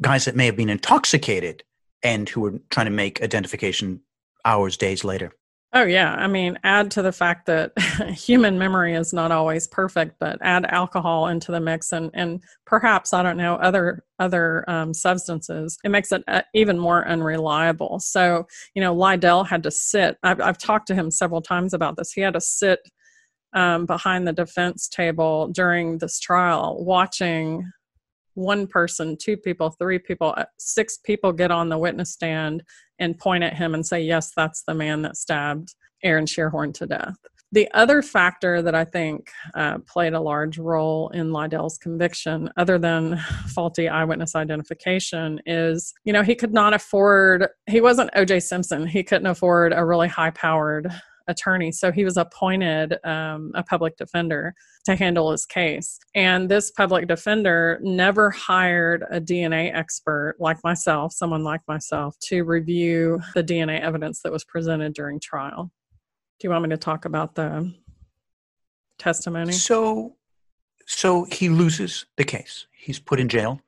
guys 0.00 0.24
that 0.24 0.34
may 0.34 0.46
have 0.46 0.56
been 0.56 0.70
intoxicated 0.70 1.62
and 2.02 2.28
who 2.28 2.40
were 2.40 2.58
trying 2.70 2.86
to 2.86 2.92
make 2.92 3.22
identification 3.22 4.00
hours, 4.44 4.76
days 4.76 5.04
later. 5.04 5.32
Oh, 5.76 5.84
yeah. 5.84 6.14
I 6.14 6.26
mean, 6.26 6.58
add 6.64 6.90
to 6.92 7.02
the 7.02 7.12
fact 7.12 7.44
that 7.44 7.78
human 8.16 8.58
memory 8.58 8.94
is 8.94 9.12
not 9.12 9.30
always 9.30 9.68
perfect, 9.68 10.18
but 10.18 10.38
add 10.40 10.64
alcohol 10.64 11.26
into 11.26 11.52
the 11.52 11.60
mix 11.60 11.92
and, 11.92 12.10
and 12.14 12.42
perhaps, 12.64 13.12
I 13.12 13.22
don't 13.22 13.36
know, 13.36 13.56
other, 13.56 14.02
other 14.18 14.64
um, 14.70 14.94
substances. 14.94 15.76
It 15.84 15.90
makes 15.90 16.12
it 16.12 16.24
uh, 16.28 16.40
even 16.54 16.78
more 16.78 17.06
unreliable. 17.06 17.98
So, 17.98 18.46
you 18.74 18.80
know, 18.80 18.96
Lydell 18.96 19.46
had 19.46 19.62
to 19.64 19.70
sit. 19.70 20.16
I've, 20.22 20.40
I've 20.40 20.56
talked 20.56 20.86
to 20.86 20.94
him 20.94 21.10
several 21.10 21.42
times 21.42 21.74
about 21.74 21.98
this. 21.98 22.10
He 22.10 22.22
had 22.22 22.32
to 22.32 22.40
sit 22.40 22.80
um, 23.52 23.84
behind 23.84 24.26
the 24.26 24.32
defense 24.32 24.88
table 24.88 25.48
during 25.48 25.98
this 25.98 26.18
trial 26.18 26.82
watching 26.86 27.70
one 28.36 28.66
person, 28.66 29.16
two 29.16 29.36
people, 29.36 29.70
three 29.70 29.98
people, 29.98 30.34
uh, 30.36 30.44
six 30.58 30.98
people 30.98 31.32
get 31.32 31.50
on 31.50 31.68
the 31.68 31.78
witness 31.78 32.12
stand 32.12 32.62
and 32.98 33.18
point 33.18 33.42
at 33.42 33.54
him 33.54 33.74
and 33.74 33.84
say, 33.84 34.00
yes, 34.00 34.32
that's 34.36 34.62
the 34.66 34.74
man 34.74 35.02
that 35.02 35.16
stabbed 35.16 35.74
Aaron 36.04 36.26
Scheerhoorn 36.26 36.72
to 36.74 36.86
death. 36.86 37.16
The 37.52 37.70
other 37.72 38.02
factor 38.02 38.60
that 38.60 38.74
I 38.74 38.84
think 38.84 39.30
uh, 39.54 39.78
played 39.86 40.12
a 40.12 40.20
large 40.20 40.58
role 40.58 41.08
in 41.10 41.32
Lydell's 41.32 41.78
conviction, 41.78 42.50
other 42.56 42.76
than 42.76 43.18
faulty 43.48 43.88
eyewitness 43.88 44.34
identification, 44.34 45.40
is 45.46 45.94
you 46.04 46.12
know, 46.12 46.22
he 46.22 46.34
could 46.34 46.52
not 46.52 46.74
afford, 46.74 47.48
he 47.66 47.80
wasn't 47.80 48.12
OJ 48.14 48.42
Simpson. 48.42 48.86
He 48.86 49.02
couldn't 49.02 49.28
afford 49.28 49.72
a 49.74 49.84
really 49.84 50.08
high 50.08 50.30
powered 50.30 50.92
attorney. 51.28 51.72
So 51.72 51.92
he 51.92 52.04
was 52.04 52.16
appointed 52.16 52.98
um, 53.04 53.52
a 53.54 53.62
public 53.62 53.96
defender 53.96 54.54
to 54.84 54.94
handle 54.94 55.30
his 55.30 55.46
case. 55.46 55.98
And 56.14 56.48
this 56.48 56.70
public 56.70 57.08
defender 57.08 57.78
never 57.82 58.30
hired 58.30 59.04
a 59.10 59.20
DNA 59.20 59.74
expert 59.74 60.36
like 60.38 60.58
myself, 60.62 61.12
someone 61.12 61.42
like 61.42 61.60
myself, 61.66 62.16
to 62.24 62.44
review 62.44 63.20
the 63.34 63.44
DNA 63.44 63.80
evidence 63.80 64.22
that 64.22 64.32
was 64.32 64.44
presented 64.44 64.94
during 64.94 65.20
trial. 65.20 65.70
Do 66.38 66.46
you 66.46 66.50
want 66.50 66.64
me 66.64 66.70
to 66.70 66.76
talk 66.76 67.04
about 67.04 67.34
the 67.34 67.72
testimony? 68.98 69.52
So, 69.52 70.16
so 70.86 71.24
he 71.32 71.48
loses 71.48 72.06
the 72.16 72.24
case. 72.24 72.66
He's 72.72 72.98
put 72.98 73.18
in 73.18 73.28
jail. 73.28 73.60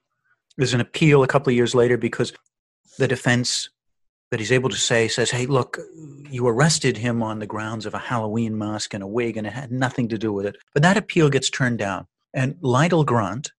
There's 0.56 0.74
an 0.74 0.80
appeal 0.80 1.22
a 1.22 1.26
couple 1.26 1.50
of 1.50 1.56
years 1.56 1.74
later 1.74 1.96
because 1.96 2.32
the 2.98 3.08
defense 3.08 3.70
that 4.30 4.40
he's 4.40 4.52
able 4.52 4.68
to 4.68 4.76
say 4.76 5.08
says, 5.08 5.30
"Hey, 5.30 5.46
look, 5.46 5.78
you 6.30 6.46
arrested 6.46 6.98
him 6.98 7.22
on 7.22 7.38
the 7.38 7.46
grounds 7.46 7.86
of 7.86 7.94
a 7.94 7.98
Halloween 7.98 8.56
mask 8.58 8.94
and 8.94 9.02
a 9.02 9.06
wig, 9.06 9.36
and 9.36 9.46
it 9.46 9.52
had 9.52 9.72
nothing 9.72 10.08
to 10.08 10.18
do 10.18 10.32
with 10.32 10.46
it." 10.46 10.56
But 10.74 10.82
that 10.82 10.96
appeal 10.96 11.30
gets 11.30 11.50
turned 11.50 11.78
down, 11.78 12.06
and 12.34 12.54
Lydell 12.56 13.06
Grant 13.06 13.52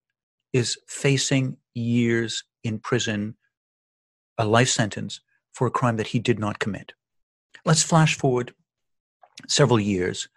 is 0.54 0.78
facing 0.88 1.58
years 1.74 2.44
in 2.64 2.80
prison, 2.80 3.36
a 4.38 4.46
life 4.46 4.70
sentence 4.70 5.22
for 5.54 5.68
a 5.68 5.72
crime 5.72 5.98
that 5.98 6.08
he 6.08 6.20
did 6.20 6.40
not 6.40 6.60
commit. 6.60 6.94
Let's 7.66 7.84
flash 7.84 8.16
forward 8.16 8.54
several 9.48 9.80
years. 9.80 10.28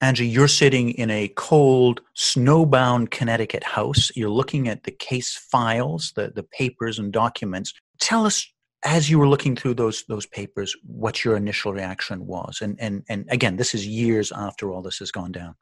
Angie, 0.00 0.28
you're 0.28 0.48
sitting 0.48 0.90
in 0.90 1.10
a 1.10 1.28
cold, 1.28 2.00
snowbound 2.16 3.10
Connecticut 3.10 3.64
house. 3.64 4.12
You're 4.14 4.30
looking 4.30 4.68
at 4.68 4.84
the 4.84 4.92
case 4.92 5.34
files, 5.34 6.12
the, 6.14 6.30
the 6.34 6.44
papers 6.44 7.00
and 7.00 7.12
documents. 7.12 7.72
Tell 7.98 8.24
us 8.24 8.46
as 8.84 9.10
you 9.10 9.18
were 9.18 9.28
looking 9.28 9.56
through 9.56 9.74
those 9.74 10.04
those 10.08 10.26
papers, 10.26 10.74
what 10.84 11.24
your 11.24 11.36
initial 11.36 11.72
reaction 11.72 12.26
was, 12.26 12.58
and 12.60 12.76
and 12.80 13.04
and 13.08 13.26
again, 13.30 13.56
this 13.56 13.74
is 13.74 13.86
years 13.86 14.32
after 14.32 14.70
all 14.70 14.82
this 14.82 14.98
has 14.98 15.10
gone 15.10 15.32
down. 15.32 15.54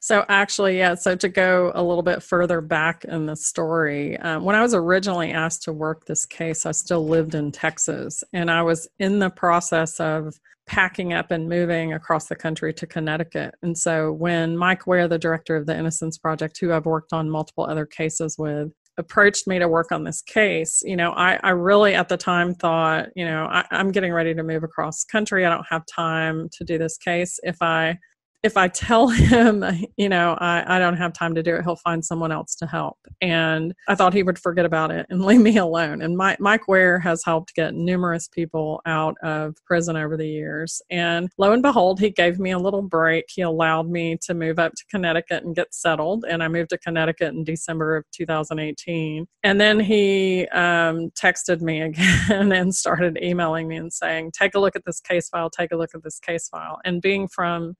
So 0.00 0.24
actually, 0.28 0.78
yeah. 0.78 0.96
So 0.96 1.14
to 1.14 1.28
go 1.28 1.70
a 1.76 1.82
little 1.82 2.02
bit 2.02 2.24
further 2.24 2.60
back 2.60 3.04
in 3.04 3.26
the 3.26 3.36
story, 3.36 4.18
um, 4.18 4.42
when 4.42 4.56
I 4.56 4.62
was 4.62 4.74
originally 4.74 5.30
asked 5.30 5.62
to 5.62 5.72
work 5.72 6.06
this 6.06 6.26
case, 6.26 6.66
I 6.66 6.72
still 6.72 7.06
lived 7.06 7.36
in 7.36 7.52
Texas, 7.52 8.24
and 8.32 8.50
I 8.50 8.62
was 8.62 8.88
in 8.98 9.20
the 9.20 9.30
process 9.30 10.00
of 10.00 10.34
packing 10.66 11.12
up 11.12 11.30
and 11.30 11.48
moving 11.48 11.92
across 11.92 12.26
the 12.26 12.34
country 12.34 12.72
to 12.74 12.86
Connecticut. 12.86 13.54
And 13.62 13.78
so 13.78 14.12
when 14.12 14.56
Mike 14.56 14.88
Ware, 14.88 15.06
the 15.06 15.18
director 15.18 15.54
of 15.54 15.66
the 15.66 15.76
Innocence 15.76 16.18
Project, 16.18 16.58
who 16.58 16.72
I've 16.72 16.86
worked 16.86 17.12
on 17.12 17.30
multiple 17.30 17.64
other 17.64 17.86
cases 17.86 18.36
with, 18.38 18.72
approached 18.98 19.46
me 19.46 19.58
to 19.58 19.68
work 19.68 19.90
on 19.90 20.04
this 20.04 20.22
case, 20.22 20.82
you 20.84 20.96
know, 20.96 21.12
I, 21.12 21.38
I 21.42 21.50
really 21.50 21.94
at 21.94 22.08
the 22.08 22.16
time 22.16 22.54
thought, 22.54 23.08
you 23.16 23.24
know, 23.24 23.44
I, 23.44 23.64
I'm 23.70 23.90
getting 23.90 24.12
ready 24.12 24.34
to 24.34 24.42
move 24.42 24.62
across 24.62 25.04
country. 25.04 25.46
I 25.46 25.50
don't 25.50 25.66
have 25.70 25.84
time 25.86 26.48
to 26.52 26.64
do 26.64 26.78
this 26.78 26.98
case. 26.98 27.40
If 27.42 27.62
I 27.62 27.98
if 28.42 28.56
I 28.56 28.68
tell 28.68 29.08
him, 29.08 29.64
you 29.96 30.08
know, 30.08 30.36
I, 30.40 30.76
I 30.76 30.78
don't 30.78 30.96
have 30.96 31.12
time 31.12 31.34
to 31.34 31.42
do 31.42 31.56
it, 31.56 31.62
he'll 31.62 31.76
find 31.76 32.04
someone 32.04 32.32
else 32.32 32.54
to 32.56 32.66
help. 32.66 32.98
And 33.20 33.74
I 33.88 33.94
thought 33.94 34.14
he 34.14 34.22
would 34.22 34.38
forget 34.38 34.64
about 34.64 34.90
it 34.90 35.06
and 35.10 35.24
leave 35.24 35.40
me 35.40 35.56
alone. 35.56 36.02
And 36.02 36.16
Mike, 36.16 36.40
Mike 36.40 36.68
Ware 36.68 36.98
has 36.98 37.24
helped 37.24 37.54
get 37.54 37.74
numerous 37.74 38.28
people 38.28 38.80
out 38.86 39.16
of 39.22 39.56
prison 39.64 39.96
over 39.96 40.16
the 40.16 40.28
years. 40.28 40.82
And 40.90 41.28
lo 41.38 41.52
and 41.52 41.62
behold, 41.62 42.00
he 42.00 42.10
gave 42.10 42.38
me 42.38 42.50
a 42.50 42.58
little 42.58 42.82
break. 42.82 43.26
He 43.28 43.42
allowed 43.42 43.88
me 43.88 44.18
to 44.22 44.34
move 44.34 44.58
up 44.58 44.72
to 44.72 44.84
Connecticut 44.90 45.44
and 45.44 45.54
get 45.54 45.74
settled. 45.74 46.24
And 46.28 46.42
I 46.42 46.48
moved 46.48 46.70
to 46.70 46.78
Connecticut 46.78 47.34
in 47.34 47.44
December 47.44 47.96
of 47.96 48.04
2018. 48.12 49.26
And 49.44 49.60
then 49.60 49.78
he 49.80 50.46
um, 50.48 51.10
texted 51.10 51.60
me 51.60 51.80
again 51.82 52.52
and 52.52 52.74
started 52.74 53.18
emailing 53.22 53.68
me 53.68 53.76
and 53.76 53.92
saying, 53.92 54.32
take 54.32 54.54
a 54.54 54.58
look 54.58 54.76
at 54.76 54.84
this 54.84 55.00
case 55.00 55.28
file, 55.28 55.50
take 55.50 55.72
a 55.72 55.76
look 55.76 55.90
at 55.94 56.02
this 56.02 56.18
case 56.18 56.48
file. 56.48 56.80
And 56.84 57.00
being 57.00 57.28
from 57.28 57.76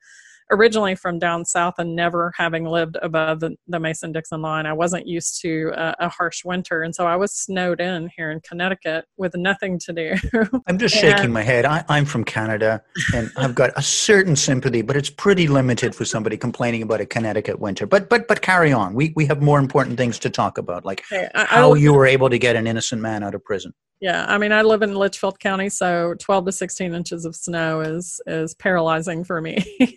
originally 0.53 0.95
from 0.95 1.19
down 1.19 1.45
south 1.45 1.75
and 1.79 1.97
never 1.97 2.33
having 2.37 2.65
lived 2.65 2.97
above 3.03 3.41
the, 3.41 3.57
the 3.67 3.81
Mason 3.81 4.13
Dixon 4.13 4.43
line, 4.43 4.67
I 4.67 4.73
wasn't 4.73 5.07
used 5.07 5.41
to 5.43 5.73
a, 5.75 5.95
a, 6.01 6.09
harsh 6.09 6.45
winter. 6.45 6.83
And 6.83 6.95
so 6.95 7.07
I 7.07 7.17
was 7.17 7.33
snowed 7.33 7.81
in 7.81 8.11
here 8.17 8.31
in 8.31 8.41
Connecticut 8.41 9.07
with 9.17 9.35
nothing 9.35 9.79
to 9.81 9.93
do. 9.93 10.15
I'm 10.67 10.79
just 10.79 10.95
shaking 10.95 11.25
and, 11.25 11.33
my 11.33 11.43
head. 11.43 11.65
I, 11.65 11.85
I'm 11.89 12.05
from 12.05 12.23
Canada 12.25 12.83
and 13.15 13.33
I've 13.37 13.55
got 13.55 13.71
a 13.77 13.83
certain 13.83 14.37
sympathy, 14.37 14.83
but 14.83 14.97
it's 14.97 15.11
pretty 15.11 15.49
limited 15.49 15.95
for 15.95 16.05
somebody 16.05 16.37
complaining 16.37 16.83
about 16.83 17.01
a 17.01 17.07
Connecticut 17.07 17.59
winter. 17.59 17.87
But 17.87 18.09
but 18.09 18.29
but 18.29 18.43
carry 18.43 18.73
on. 18.73 18.95
We 18.95 19.13
we 19.17 19.27
have 19.27 19.41
more 19.41 19.59
important 19.59 19.97
things 19.97 20.19
to 20.21 20.31
talk 20.31 20.59
about, 20.59 20.85
like 20.85 21.03
okay, 21.11 21.29
I, 21.35 21.45
how 21.45 21.75
you 21.75 21.95
were 21.95 22.07
able 22.07 22.29
to 22.31 22.39
get 22.39 22.57
an 22.57 22.67
innocent 22.67 23.01
man 23.01 23.23
out 23.23 23.35
of 23.35 23.43
prison. 23.43 23.73
Yeah, 24.03 24.27
I 24.29 24.37
mean, 24.37 24.51
I 24.51 24.63
live 24.63 24.83
in 24.83 24.97
Litchfield 24.97 25.39
County, 25.39 25.69
so 25.69 26.15
12 26.19 26.47
to 26.47 26.53
16 26.53 26.93
inches 26.93 27.25
of 27.25 27.37
snow 27.37 27.83
is 27.83 28.21
is 28.27 28.53
paralyzing 28.53 29.23
for 29.23 29.41
me. 29.41 29.65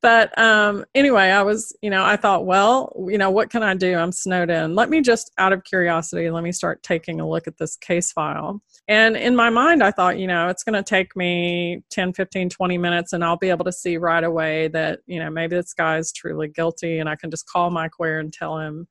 but 0.00 0.36
um, 0.38 0.84
anyway, 0.94 1.24
I 1.24 1.42
was, 1.42 1.76
you 1.82 1.90
know, 1.90 2.04
I 2.04 2.16
thought, 2.16 2.46
well, 2.46 2.92
you 3.08 3.18
know, 3.18 3.30
what 3.30 3.50
can 3.50 3.62
I 3.62 3.74
do? 3.74 3.96
I'm 3.96 4.12
snowed 4.12 4.50
in. 4.50 4.74
Let 4.74 4.90
me 4.90 5.00
just, 5.00 5.30
out 5.38 5.52
of 5.52 5.64
curiosity, 5.64 6.30
let 6.30 6.44
me 6.44 6.52
start 6.52 6.82
taking 6.82 7.20
a 7.20 7.28
look 7.28 7.46
at 7.46 7.58
this 7.58 7.76
case 7.76 8.12
file. 8.12 8.62
And 8.88 9.16
in 9.16 9.36
my 9.36 9.50
mind, 9.50 9.82
I 9.82 9.90
thought, 9.90 10.18
you 10.18 10.26
know, 10.26 10.48
it's 10.48 10.64
going 10.64 10.74
to 10.74 10.82
take 10.82 11.14
me 11.16 11.82
10, 11.90 12.12
15, 12.12 12.48
20 12.48 12.78
minutes, 12.78 13.12
and 13.12 13.24
I'll 13.24 13.36
be 13.36 13.50
able 13.50 13.64
to 13.64 13.72
see 13.72 13.96
right 13.96 14.24
away 14.24 14.68
that, 14.68 15.00
you 15.06 15.18
know, 15.18 15.30
maybe 15.30 15.56
this 15.56 15.74
guy 15.74 15.98
is 15.98 16.12
truly 16.12 16.48
guilty, 16.48 16.98
and 16.98 17.08
I 17.08 17.16
can 17.16 17.30
just 17.30 17.48
call 17.48 17.70
Mike 17.70 17.98
Ware 17.98 18.18
and 18.18 18.32
tell 18.32 18.58
him 18.58 18.88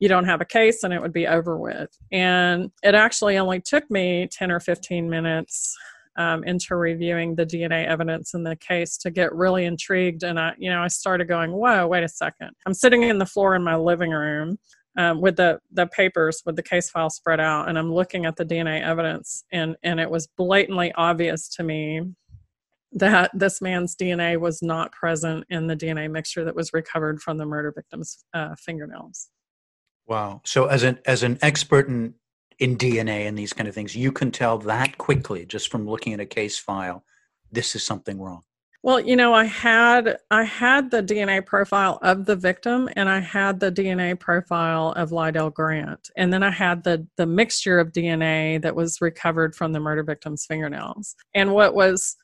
you 0.00 0.08
don't 0.08 0.26
have 0.26 0.40
a 0.40 0.44
case 0.44 0.84
and 0.84 0.94
it 0.94 1.02
would 1.02 1.12
be 1.12 1.26
over 1.26 1.58
with. 1.58 1.90
And 2.12 2.70
it 2.82 2.94
actually 2.94 3.36
only 3.36 3.60
took 3.60 3.90
me 3.90 4.28
10 4.30 4.50
or 4.50 4.60
15 4.60 5.10
minutes 5.10 5.76
um, 6.18 6.44
into 6.44 6.76
reviewing 6.76 7.34
the 7.34 7.46
DNA 7.46 7.86
evidence 7.86 8.34
in 8.34 8.42
the 8.42 8.56
case 8.56 8.98
to 8.98 9.10
get 9.10 9.32
really 9.32 9.64
intrigued. 9.64 10.22
And 10.22 10.38
I, 10.38 10.52
you 10.58 10.68
know, 10.68 10.82
I 10.82 10.88
started 10.88 11.28
going, 11.28 11.52
whoa, 11.52 11.86
wait 11.86 12.04
a 12.04 12.08
second. 12.08 12.50
I'm 12.66 12.74
sitting 12.74 13.04
in 13.04 13.18
the 13.18 13.26
floor 13.26 13.54
in 13.54 13.64
my 13.64 13.76
living 13.76 14.10
room. 14.10 14.58
Um, 14.96 15.20
with 15.20 15.36
the 15.36 15.60
the 15.70 15.86
papers 15.86 16.42
with 16.44 16.56
the 16.56 16.62
case 16.62 16.90
file 16.90 17.10
spread 17.10 17.38
out 17.38 17.68
and 17.68 17.78
i'm 17.78 17.92
looking 17.92 18.26
at 18.26 18.34
the 18.34 18.44
dna 18.44 18.82
evidence 18.82 19.44
and 19.52 19.76
and 19.84 20.00
it 20.00 20.10
was 20.10 20.26
blatantly 20.26 20.92
obvious 20.96 21.48
to 21.50 21.62
me 21.62 22.00
that 22.90 23.30
this 23.32 23.60
man's 23.60 23.94
dna 23.94 24.40
was 24.40 24.60
not 24.60 24.90
present 24.90 25.44
in 25.50 25.68
the 25.68 25.76
dna 25.76 26.10
mixture 26.10 26.44
that 26.44 26.56
was 26.56 26.72
recovered 26.72 27.20
from 27.20 27.36
the 27.36 27.46
murder 27.46 27.70
victim's 27.70 28.24
uh, 28.34 28.56
fingernails 28.56 29.28
Wow. 30.08 30.40
So 30.44 30.66
as 30.66 30.82
an 30.82 30.98
as 31.04 31.22
an 31.22 31.38
expert 31.42 31.86
in 31.86 32.14
in 32.58 32.76
DNA 32.76 33.26
and 33.28 33.38
these 33.38 33.52
kind 33.52 33.68
of 33.68 33.74
things, 33.74 33.96
you 33.96 34.12
can 34.12 34.30
tell 34.30 34.58
that 34.58 34.98
quickly 34.98 35.46
just 35.46 35.70
from 35.70 35.88
looking 35.88 36.12
at 36.12 36.20
a 36.20 36.26
case 36.26 36.58
file, 36.58 37.04
this 37.52 37.74
is 37.76 37.84
something 37.84 38.20
wrong. 38.20 38.42
Well, 38.82 39.00
you 39.00 39.16
know, 39.16 39.34
I 39.34 39.44
had 39.44 40.18
I 40.30 40.44
had 40.44 40.90
the 40.90 41.02
DNA 41.02 41.44
profile 41.44 41.98
of 42.02 42.26
the 42.26 42.36
victim 42.36 42.88
and 42.94 43.08
I 43.08 43.18
had 43.18 43.58
the 43.58 43.72
DNA 43.72 44.18
profile 44.18 44.92
of 44.92 45.10
Lydell 45.10 45.52
Grant. 45.52 46.10
And 46.16 46.32
then 46.32 46.44
I 46.44 46.50
had 46.50 46.84
the 46.84 47.06
the 47.16 47.26
mixture 47.26 47.80
of 47.80 47.92
DNA 47.92 48.62
that 48.62 48.76
was 48.76 49.00
recovered 49.00 49.56
from 49.56 49.72
the 49.72 49.80
murder 49.80 50.04
victim's 50.04 50.46
fingernails. 50.46 51.16
And 51.34 51.52
what 51.52 51.74
was 51.74 52.16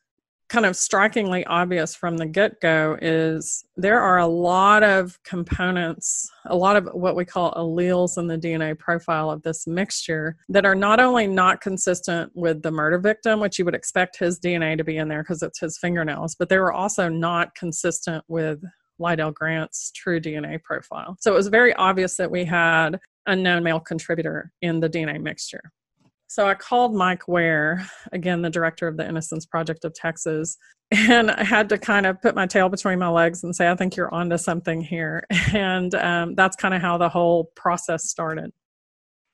kind 0.55 0.67
of 0.67 0.77
strikingly 0.77 1.45
obvious 1.47 1.97
from 1.97 2.17
the 2.17 2.27
get 2.27 2.61
go 2.61 2.97
is 3.03 3.65
there 3.77 4.01
are 4.01 4.19
a 4.19 4.27
lot 4.27 4.85
of 4.85 5.21
components, 5.25 6.31
a 6.47 6.55
lot 6.55 6.77
of 6.77 6.89
what 6.93 7.17
we 7.17 7.25
call 7.25 7.53
alleles 7.55 8.17
in 8.19 8.29
the 8.29 8.39
DNA 8.39 8.79
profile 8.79 9.33
of 9.33 9.43
this 9.43 9.67
mixture 9.67 10.37
that 10.49 10.65
are 10.65 10.77
not 10.77 11.01
only 11.01 11.27
not 11.27 11.61
consistent 11.61 12.31
with 12.37 12.63
the 12.63 12.71
murder 12.71 12.99
victim, 12.99 13.41
which 13.41 13.59
you 13.59 13.65
would 13.65 13.75
expect 13.75 14.17
his 14.17 14.39
DNA 14.39 14.79
to 14.79 14.85
be 14.85 14.97
in 14.97 15.09
there 15.09 15.25
because 15.25 15.43
it's 15.43 15.59
his 15.59 15.77
fingernails, 15.77 16.37
but 16.37 16.49
they 16.49 16.59
were 16.59 16.73
also 16.73 17.09
not 17.09 17.53
consistent 17.57 18.25
with 18.29 18.63
Lydell 19.01 19.35
Grant's 19.35 19.91
true 19.91 20.21
DNA 20.21 20.63
profile. 20.63 21.17
So 21.19 21.33
it 21.33 21.37
was 21.37 21.49
very 21.49 21.75
obvious 21.75 22.17
that 22.19 22.31
we 22.31 22.45
had 22.45 23.01
unknown 23.27 23.65
male 23.65 23.81
contributor 23.81 24.53
in 24.63 24.79
the 24.79 24.89
DNA 24.89 25.21
mixture. 25.21 25.73
So 26.35 26.49
I 26.49 26.55
called 26.55 26.97
Mike 26.97 27.29
Ware, 27.29 27.89
again, 28.11 28.43
the 28.43 28.51
director 28.51 28.89
of 28.89 28.97
the 28.97 29.09
Innocence 29.09 29.47
Project 29.47 29.85
of 29.85 29.95
Texas, 29.95 30.57
and 30.91 31.31
I 31.31 31.45
had 31.45 31.69
to 31.69 31.79
kind 31.79 32.07
of 32.07 32.21
put 32.21 32.35
my 32.35 32.45
tail 32.45 32.69
between 32.69 32.99
my 32.99 33.07
legs 33.07 33.45
and 33.45 33.55
say, 33.55 33.71
I 33.71 33.77
think 33.77 33.95
you're 33.95 34.13
onto 34.13 34.37
something 34.37 34.81
here. 34.81 35.25
And 35.55 35.95
um, 35.95 36.35
that's 36.35 36.57
kind 36.57 36.75
of 36.75 36.83
how 36.83 36.99
the 36.99 37.09
whole 37.09 37.53
process 37.55 38.11
started. 38.11 38.51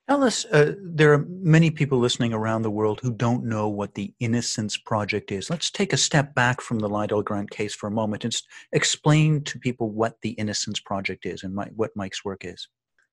Alice, 0.08 0.44
uh, 0.52 0.74
there 0.82 1.14
are 1.14 1.24
many 1.26 1.70
people 1.70 1.98
listening 1.98 2.34
around 2.34 2.60
the 2.60 2.70
world 2.70 3.00
who 3.00 3.14
don't 3.14 3.46
know 3.46 3.66
what 3.66 3.94
the 3.94 4.12
Innocence 4.20 4.76
Project 4.76 5.32
is. 5.32 5.48
Let's 5.48 5.70
take 5.70 5.94
a 5.94 5.96
step 5.96 6.34
back 6.34 6.60
from 6.60 6.80
the 6.80 6.88
Lydell 6.90 7.24
Grant 7.24 7.48
case 7.48 7.74
for 7.74 7.86
a 7.86 7.90
moment 7.90 8.26
and 8.26 8.36
explain 8.74 9.42
to 9.44 9.58
people 9.58 9.88
what 9.88 10.16
the 10.20 10.32
Innocence 10.32 10.80
Project 10.80 11.24
is 11.24 11.44
and 11.44 11.54
my, 11.54 11.64
what 11.74 11.92
Mike's 11.96 12.26
work 12.26 12.44
is. 12.44 12.68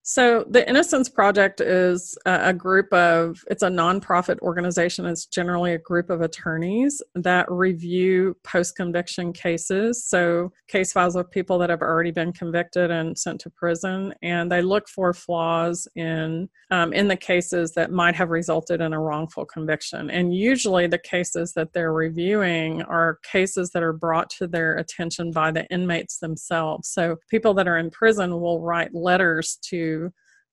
So, 0.09 0.45
the 0.49 0.67
Innocence 0.69 1.09
Project 1.09 1.59
is 1.59 2.17
a 2.25 2.53
group 2.53 2.93
of, 2.93 3.43
it's 3.51 3.61
a 3.61 3.67
nonprofit 3.67 4.39
organization. 4.39 5.05
It's 5.05 5.25
generally 5.25 5.73
a 5.73 5.77
group 5.77 6.09
of 6.09 6.21
attorneys 6.21 7.01
that 7.13 7.51
review 7.51 8.37
post 8.45 8.77
conviction 8.77 9.33
cases. 9.33 10.05
So, 10.05 10.53
case 10.69 10.93
files 10.93 11.17
of 11.17 11.29
people 11.29 11.59
that 11.59 11.69
have 11.69 11.81
already 11.81 12.11
been 12.11 12.31
convicted 12.31 12.89
and 12.89 13.19
sent 13.19 13.41
to 13.41 13.49
prison. 13.49 14.13
And 14.21 14.49
they 14.49 14.61
look 14.61 14.87
for 14.87 15.13
flaws 15.13 15.89
in, 15.97 16.47
um, 16.71 16.93
in 16.93 17.09
the 17.09 17.17
cases 17.17 17.73
that 17.73 17.91
might 17.91 18.15
have 18.15 18.29
resulted 18.29 18.79
in 18.79 18.93
a 18.93 19.01
wrongful 19.01 19.43
conviction. 19.43 20.09
And 20.09 20.33
usually, 20.33 20.87
the 20.87 20.99
cases 20.99 21.51
that 21.57 21.73
they're 21.73 21.91
reviewing 21.91 22.81
are 22.83 23.19
cases 23.29 23.71
that 23.71 23.83
are 23.83 23.91
brought 23.91 24.29
to 24.37 24.47
their 24.47 24.77
attention 24.77 25.31
by 25.31 25.51
the 25.51 25.65
inmates 25.65 26.19
themselves. 26.19 26.87
So, 26.87 27.17
people 27.29 27.53
that 27.55 27.67
are 27.67 27.77
in 27.77 27.89
prison 27.89 28.39
will 28.39 28.61
write 28.61 28.95
letters 28.95 29.57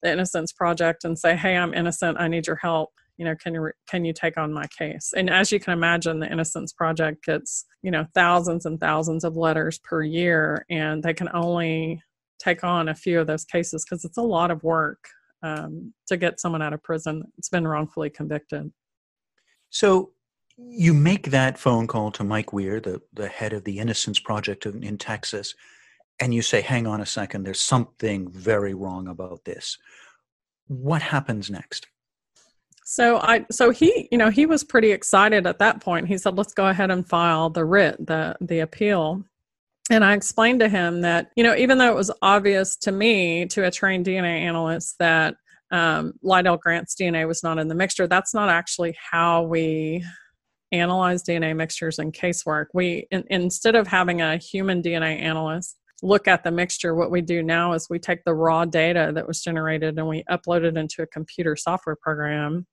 the 0.02 0.12
Innocence 0.12 0.52
Project 0.52 1.04
and 1.04 1.18
say, 1.18 1.36
"Hey, 1.36 1.56
I'm 1.56 1.74
innocent. 1.74 2.18
I 2.20 2.28
need 2.28 2.46
your 2.46 2.56
help. 2.56 2.90
You 3.16 3.24
know, 3.24 3.34
can 3.36 3.54
you 3.54 3.70
can 3.88 4.04
you 4.04 4.12
take 4.12 4.36
on 4.36 4.52
my 4.52 4.66
case?" 4.78 5.12
And 5.16 5.30
as 5.30 5.50
you 5.50 5.60
can 5.60 5.72
imagine, 5.72 6.20
the 6.20 6.30
Innocence 6.30 6.72
Project 6.72 7.24
gets 7.24 7.64
you 7.82 7.90
know 7.90 8.06
thousands 8.14 8.66
and 8.66 8.78
thousands 8.78 9.24
of 9.24 9.36
letters 9.36 9.78
per 9.78 10.02
year, 10.02 10.64
and 10.70 11.02
they 11.02 11.14
can 11.14 11.28
only 11.32 12.02
take 12.38 12.64
on 12.64 12.88
a 12.88 12.94
few 12.94 13.20
of 13.20 13.26
those 13.26 13.44
cases 13.44 13.84
because 13.84 14.04
it's 14.04 14.18
a 14.18 14.22
lot 14.22 14.50
of 14.50 14.62
work 14.62 14.98
um, 15.42 15.92
to 16.08 16.16
get 16.16 16.40
someone 16.40 16.62
out 16.62 16.72
of 16.72 16.82
prison 16.82 17.22
that's 17.36 17.48
been 17.48 17.66
wrongfully 17.66 18.10
convicted. 18.10 18.70
So 19.70 20.12
you 20.56 20.94
make 20.94 21.30
that 21.30 21.58
phone 21.58 21.86
call 21.86 22.10
to 22.12 22.24
Mike 22.24 22.52
Ware, 22.52 22.80
the, 22.80 23.00
the 23.12 23.28
head 23.28 23.52
of 23.52 23.64
the 23.64 23.78
Innocence 23.78 24.20
Project 24.20 24.66
in, 24.66 24.82
in 24.82 24.98
Texas 24.98 25.54
and 26.21 26.33
you 26.33 26.42
say, 26.42 26.61
hang 26.61 26.87
on 26.87 27.00
a 27.00 27.06
second, 27.06 27.44
there's 27.44 27.61
something 27.61 28.30
very 28.30 28.75
wrong 28.75 29.09
about 29.09 29.44
this. 29.44 29.78
What 30.68 31.02
happens 31.02 31.50
next? 31.50 31.87
So 32.85 33.18
I 33.18 33.47
so 33.50 33.71
he 33.71 34.09
you 34.12 34.18
know 34.18 34.28
he 34.28 34.44
was 34.44 34.62
pretty 34.62 34.92
excited 34.92 35.47
at 35.47 35.59
that 35.59 35.80
point. 35.80 36.06
He 36.06 36.18
said 36.18 36.37
let's 36.37 36.52
go 36.52 36.66
ahead 36.66 36.90
and 36.90 37.09
file 37.09 37.49
the 37.49 37.64
writ 37.64 37.97
the 38.06 38.37
the 38.40 38.61
appeal. 38.61 39.25
And 39.90 40.04
I 40.04 40.14
explained 40.14 40.61
to 40.61 40.68
him 40.68 41.00
that 41.00 41.30
you 41.35 41.42
know 41.42 41.56
even 41.56 41.78
though 41.78 41.90
it 41.90 41.97
was 41.97 42.11
obvious 42.21 42.76
to 42.76 42.92
me 42.92 43.47
to 43.47 43.64
a 43.64 43.71
trained 43.71 44.04
DNA 44.04 44.40
analyst 44.40 44.97
that 44.99 45.37
um, 45.71 46.12
Lydell 46.23 46.61
Grant's 46.61 46.94
DNA 46.94 47.26
was 47.26 47.42
not 47.42 47.59
in 47.59 47.68
the 47.68 47.75
mixture, 47.75 48.06
that's 48.06 48.35
not 48.35 48.50
actually 48.50 48.94
how 49.11 49.42
we 49.42 50.04
analyze 50.71 51.23
DNA 51.23 51.56
mixtures 51.56 51.99
in 51.99 52.12
casework. 52.12 52.66
We 52.75 53.06
in, 53.11 53.25
instead 53.30 53.76
of 53.76 53.87
having 53.87 54.21
a 54.21 54.37
human 54.37 54.83
DNA 54.83 55.21
analyst 55.21 55.78
look 56.04 56.28
at 56.28 56.44
the 56.44 56.50
mixture, 56.50 56.94
what 56.94 57.11
we 57.11 57.23
do 57.23 57.42
now 57.42 57.73
is 57.73 57.88
we 57.88 57.99
take 57.99 58.23
the 58.25 58.34
raw 58.34 58.64
data 58.64 59.11
that 59.14 59.26
was 59.26 59.42
generated 59.42 59.99
and 59.99 60.06
we 60.06 60.23
upload 60.30 60.62
it 60.64 60.76
into 60.76 61.02
a 61.02 61.06
computer 61.06 61.56
software 61.56 61.96
program 61.96 62.66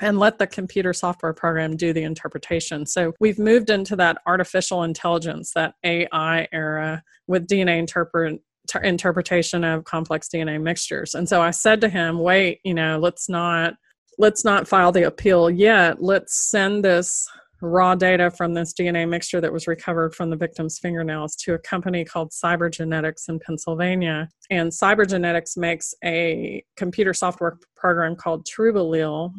and 0.00 0.18
let 0.18 0.38
the 0.38 0.46
computer 0.46 0.94
software 0.94 1.34
program 1.34 1.76
do 1.76 1.92
the 1.92 2.02
interpretation. 2.02 2.86
So 2.86 3.12
we've 3.20 3.38
moved 3.38 3.68
into 3.68 3.96
that 3.96 4.18
artificial 4.26 4.82
intelligence, 4.82 5.52
that 5.54 5.74
AI 5.84 6.48
era 6.52 7.02
with 7.26 7.46
DNA 7.46 7.78
interpret 7.78 8.40
interpretation 8.82 9.64
of 9.64 9.84
complex 9.84 10.28
DNA 10.32 10.62
mixtures. 10.62 11.14
And 11.14 11.28
so 11.28 11.42
I 11.42 11.50
said 11.50 11.80
to 11.82 11.88
him, 11.88 12.18
"Wait, 12.18 12.60
you 12.64 12.72
know, 12.72 12.98
let's 12.98 13.28
not 13.28 13.74
let's 14.16 14.44
not 14.44 14.68
file 14.68 14.92
the 14.92 15.06
appeal 15.06 15.50
yet. 15.50 16.02
Let's 16.02 16.34
send 16.50 16.84
this 16.84 17.28
raw 17.62 17.94
data 17.94 18.30
from 18.30 18.54
this 18.54 18.72
DNA 18.72 19.08
mixture 19.08 19.40
that 19.40 19.52
was 19.52 19.66
recovered 19.66 20.14
from 20.14 20.30
the 20.30 20.36
victim's 20.36 20.78
fingernails 20.78 21.36
to 21.36 21.54
a 21.54 21.58
company 21.58 22.04
called 22.04 22.30
Cybergenetics 22.30 23.28
in 23.28 23.38
Pennsylvania. 23.38 24.28
And 24.50 24.70
Cybergenetics 24.70 25.56
makes 25.56 25.94
a 26.04 26.64
computer 26.76 27.12
software 27.12 27.58
program 27.76 28.16
called 28.16 28.46
TrueAllele, 28.46 29.32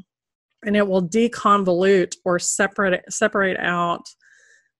and 0.66 0.78
it 0.78 0.88
will 0.88 1.08
deconvolute 1.08 2.16
or 2.24 2.38
separate 2.40 3.04
separate 3.12 3.58
out 3.60 4.06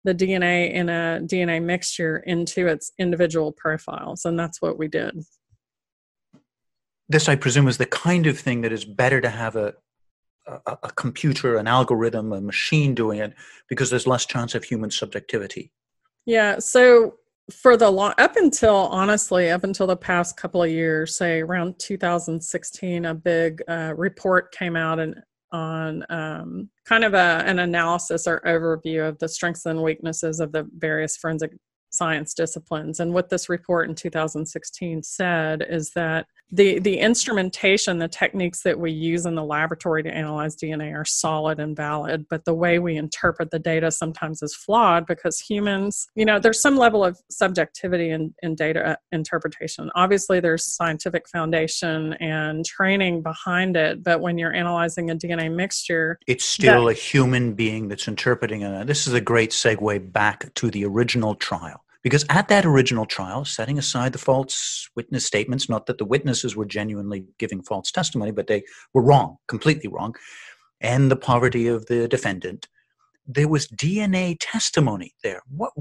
the 0.04 0.16
DNA 0.16 0.72
in 0.72 0.90
a 0.90 1.20
DNA 1.22 1.62
mixture 1.62 2.18
into 2.18 2.68
its 2.68 2.92
individual 2.98 3.52
profiles, 3.52 4.26
and 4.26 4.38
that's 4.38 4.62
what 4.62 4.78
we 4.78 4.88
did. 4.88 5.24
This, 7.08 7.28
I 7.28 7.36
presume, 7.36 7.68
is 7.68 7.78
the 7.78 7.86
kind 7.86 8.26
of 8.26 8.40
thing 8.40 8.62
that 8.62 8.72
is 8.72 8.86
better 8.86 9.22
to 9.22 9.30
have 9.30 9.56
a 9.56 9.74
a, 10.66 10.78
a 10.84 10.92
computer, 10.92 11.58
an 11.58 11.68
algorithm, 11.68 12.32
a 12.34 12.42
machine 12.42 12.94
doing 12.94 13.20
it 13.20 13.34
because 13.68 13.90
there's 13.90 14.08
less 14.08 14.26
chance 14.26 14.56
of 14.56 14.64
human 14.64 14.92
subjectivity. 14.92 15.72
Yeah. 16.26 16.60
So 16.60 17.16
for 17.52 17.76
the 17.76 17.90
long 17.90 18.14
up 18.18 18.36
until 18.38 18.76
honestly 18.76 19.50
up 19.50 19.64
until 19.64 19.88
the 19.88 19.98
past 19.98 20.38
couple 20.38 20.64
of 20.64 20.70
years 20.70 21.18
say 21.18 21.42
around 21.42 21.78
2016 21.80 23.06
a 23.06 23.14
big 23.14 23.62
uh, 23.68 23.94
report 23.98 24.54
came 24.54 24.78
out 24.78 25.00
and 25.00 25.16
on 25.52 26.06
um, 26.10 26.70
kind 26.86 27.04
of 27.04 27.14
a, 27.14 27.44
an 27.46 27.60
analysis 27.60 28.26
or 28.26 28.42
overview 28.46 29.08
of 29.08 29.20
the 29.20 29.28
strengths 29.28 29.66
and 29.66 29.82
weaknesses 29.82 30.40
of 30.40 30.52
the 30.54 30.66
various 30.78 31.18
forensic 31.18 31.52
science 31.92 32.34
disciplines. 32.34 33.00
And 33.00 33.14
what 33.14 33.30
this 33.30 33.50
report 33.50 33.90
in 33.90 33.96
2016 33.96 35.04
said 35.04 35.66
is 35.70 35.92
that 35.92 36.26
the, 36.54 36.80
the 36.80 36.98
instrumentation, 36.98 37.98
the 38.00 38.10
techniques 38.10 38.64
that 38.64 38.78
we 38.78 38.92
use 38.92 39.26
in 39.26 39.36
the 39.36 39.44
laboratory 39.44 40.04
to 40.04 40.14
analyze 40.14 40.56
DNA 40.56 40.94
are 40.94 41.06
solid 41.06 41.60
and 41.60 41.76
valid, 41.76 42.26
but 42.30 42.44
the 42.44 42.54
way 42.54 42.78
we 42.78 42.98
interpret 42.98 43.52
the 43.52 43.60
data 43.60 43.90
sometimes 43.90 44.42
is 44.42 44.54
flawed 44.54 45.06
because 45.06 45.40
humans, 45.40 46.08
you 46.16 46.26
know, 46.26 46.40
there's 46.40 46.62
some 46.62 46.76
level 46.76 47.06
of 47.06 47.18
subjectivity 47.30 48.10
in, 48.10 48.34
in 48.44 48.56
data 48.56 48.86
uh, 48.86 48.96
interpretation. 49.14 49.90
Obviously, 49.96 50.42
there's 50.42 50.66
scientific 50.66 51.30
foundation 51.30 52.14
and 52.14 52.66
training 52.66 53.22
behind 53.22 53.78
it, 53.78 54.04
but 54.04 54.20
when 54.20 54.38
you're 54.38 54.54
analyzing 54.54 55.10
a 55.10 55.16
DNA 55.16 55.54
mixture, 55.54 56.20
it's 56.28 56.44
still 56.44 56.86
that, 56.86 56.92
a 56.92 56.94
human 56.94 57.54
being 57.54 57.88
that's 57.88 58.10
interpreting 58.10 58.62
it. 58.62 58.88
This 58.88 59.08
is 59.08 59.14
a 59.14 59.22
great 59.22 59.52
segue 59.52 60.12
back 60.12 60.54
to 60.56 60.70
the 60.70 60.84
original 60.86 61.36
trial 61.36 61.81
because 62.04 62.26
at 62.30 62.48
that 62.48 62.66
original 62.66 63.06
trial, 63.06 63.46
setting 63.46 63.78
aside 63.78 64.14
the 64.14 64.18
false 64.18 64.90
witness 64.96 65.26
statements, 65.26 65.70
not 65.70 65.86
that 65.86 65.98
the 65.98 66.06
witnesses 66.06 66.56
were 66.56 66.66
genuinely 66.66 67.26
giving 67.38 67.62
false 67.62 67.92
testimony, 67.92 68.32
but 68.32 68.48
they 68.48 68.64
were 68.94 69.04
wrong, 69.04 69.38
completely 69.48 69.90
wrong, 69.90 70.16
and 70.80 71.12
the 71.12 71.16
poverty 71.16 71.68
of 71.68 71.86
the 71.86 72.08
defendant, 72.08 72.68
there 73.28 73.48
was 73.48 73.68
DNA 73.68 74.36
testimony 74.40 75.14
there. 75.24 75.42
What, 75.56 75.74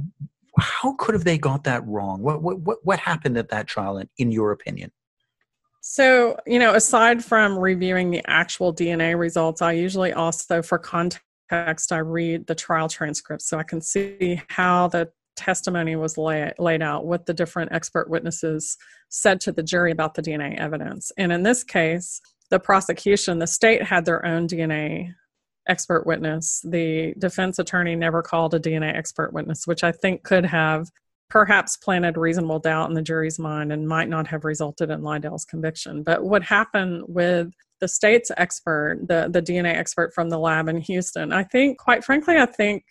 how 0.58 0.94
could 0.98 1.14
have 1.14 1.24
they 1.24 1.38
got 1.38 1.64
that 1.64 1.86
wrong? 1.86 2.22
What, 2.22 2.42
what, 2.42 2.78
what 2.84 2.98
happened 2.98 3.38
at 3.38 3.48
that 3.48 3.66
trial, 3.66 3.96
in, 3.98 4.08
in 4.18 4.30
your 4.30 4.52
opinion? 4.52 4.92
So, 5.80 6.36
you 6.46 6.58
know, 6.58 6.74
aside 6.74 7.24
from 7.24 7.58
reviewing 7.58 8.10
the 8.10 8.22
actual 8.26 8.74
DNA 8.74 9.18
results, 9.18 9.62
I 9.62 9.72
usually 9.72 10.12
also, 10.12 10.60
for 10.60 10.78
context, 10.78 11.90
I 11.90 11.98
read 11.98 12.46
the 12.46 12.54
trial 12.54 12.88
transcripts 12.88 13.48
so 13.48 13.58
I 13.58 13.62
can 13.62 13.80
see 13.80 14.42
how 14.48 14.88
the 14.88 15.10
testimony 15.40 15.96
was 15.96 16.18
lay, 16.18 16.52
laid 16.58 16.82
out, 16.82 17.06
what 17.06 17.26
the 17.26 17.34
different 17.34 17.72
expert 17.72 18.08
witnesses 18.08 18.76
said 19.08 19.40
to 19.40 19.52
the 19.52 19.62
jury 19.62 19.90
about 19.90 20.14
the 20.14 20.22
DNA 20.22 20.56
evidence. 20.58 21.10
And 21.16 21.32
in 21.32 21.42
this 21.42 21.64
case, 21.64 22.20
the 22.50 22.60
prosecution, 22.60 23.38
the 23.38 23.46
state 23.46 23.82
had 23.82 24.04
their 24.04 24.24
own 24.24 24.46
DNA 24.46 25.14
expert 25.68 26.06
witness. 26.06 26.60
The 26.64 27.14
defense 27.18 27.58
attorney 27.58 27.96
never 27.96 28.22
called 28.22 28.54
a 28.54 28.60
DNA 28.60 28.94
expert 28.94 29.32
witness, 29.32 29.66
which 29.66 29.82
I 29.82 29.92
think 29.92 30.22
could 30.22 30.44
have 30.44 30.90
perhaps 31.30 31.76
planted 31.76 32.16
reasonable 32.16 32.58
doubt 32.58 32.90
in 32.90 32.94
the 32.94 33.02
jury's 33.02 33.38
mind 33.38 33.72
and 33.72 33.88
might 33.88 34.08
not 34.08 34.26
have 34.26 34.44
resulted 34.44 34.90
in 34.90 35.02
Lydell's 35.02 35.44
conviction. 35.44 36.02
But 36.02 36.24
what 36.24 36.42
happened 36.42 37.04
with 37.06 37.52
the 37.80 37.88
state's 37.88 38.30
expert, 38.36 38.98
the, 39.06 39.28
the 39.30 39.40
DNA 39.40 39.74
expert 39.74 40.12
from 40.12 40.28
the 40.28 40.38
lab 40.38 40.68
in 40.68 40.78
Houston, 40.78 41.32
I 41.32 41.44
think, 41.44 41.78
quite 41.78 42.04
frankly, 42.04 42.36
I 42.36 42.46
think 42.46 42.84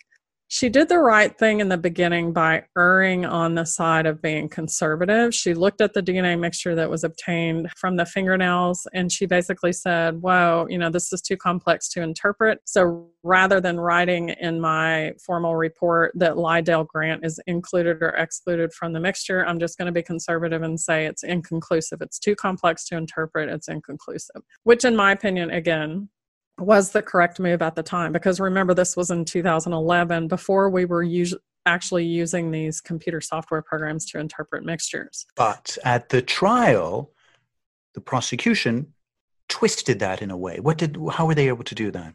she 0.52 0.68
did 0.68 0.90
the 0.90 0.98
right 0.98 1.38
thing 1.38 1.60
in 1.60 1.70
the 1.70 1.78
beginning 1.78 2.34
by 2.34 2.64
erring 2.76 3.24
on 3.24 3.54
the 3.54 3.66
side 3.66 4.08
of 4.08 4.20
being 4.20 4.50
conservative. 4.50 5.34
She 5.34 5.54
looked 5.54 5.80
at 5.80 5.94
the 5.94 6.02
DNA 6.02 6.40
mixture 6.40 6.74
that 6.74 6.90
was 6.90 7.04
obtained 7.04 7.70
from 7.78 7.98
the 7.98 8.06
fingernails 8.06 8.88
and 8.92 9.12
she 9.12 9.28
basically 9.28 9.72
said, 9.72 10.20
Whoa, 10.24 10.66
you 10.68 10.80
know, 10.80 10.90
this 10.90 11.14
is 11.14 11.22
too 11.22 11.38
complex 11.38 11.88
to 11.90 12.02
interpret. 12.02 12.62
So 12.66 13.10
rather 13.22 13.62
than 13.62 13.80
writing 13.80 14.30
in 14.30 14.60
my 14.60 15.14
formal 15.24 15.56
report 15.56 16.14
that 16.16 16.34
Lydell 16.34 16.88
Grant 16.88 17.24
is 17.24 17.40
included 17.46 18.02
or 18.02 18.10
excluded 18.10 18.74
from 18.74 18.94
the 18.94 19.00
mixture, 19.00 19.46
I'm 19.46 19.60
just 19.60 19.78
going 19.78 19.86
to 19.86 19.92
be 19.92 20.02
conservative 20.02 20.64
and 20.64 20.80
say 20.80 21.06
it's 21.06 21.24
inconclusive. 21.24 22.02
It's 22.02 22.18
too 22.18 22.36
complex 22.36 22.86
to 22.86 22.98
interpret, 22.98 23.50
it's 23.50 23.68
inconclusive, 23.68 24.42
which, 24.64 24.84
in 24.84 24.96
my 24.96 25.12
opinion, 25.12 25.52
again, 25.52 26.10
was 26.60 26.92
the 26.92 27.02
correct 27.02 27.40
move 27.40 27.62
at 27.62 27.76
the 27.76 27.84
time 27.84 28.12
because 28.12 28.40
remember 28.40 28.74
this 28.74 28.96
was 28.96 29.12
in 29.12 29.26
2011 29.26 30.28
before 30.28 30.70
we 30.70 30.86
were 30.86 31.04
us- 31.04 31.34
actually 31.66 32.06
using 32.06 32.52
these 32.52 32.82
computer 32.82 33.22
software 33.22 33.62
programs 33.62 34.06
to 34.06 34.20
interpret 34.20 34.64
mixtures. 34.64 35.26
But 35.36 35.78
at 35.84 36.10
the 36.10 36.22
trial, 36.22 37.12
the 37.94 38.02
prosecution 38.02 38.94
twisted 39.48 40.00
that 40.00 40.22
in 40.22 40.32
a 40.32 40.38
way. 40.38 40.60
What 40.60 40.78
did 40.78 40.98
how 41.12 41.26
were 41.26 41.36
they 41.36 41.48
able 41.48 41.64
to 41.66 41.76
do 41.76 41.92
that? 41.92 42.14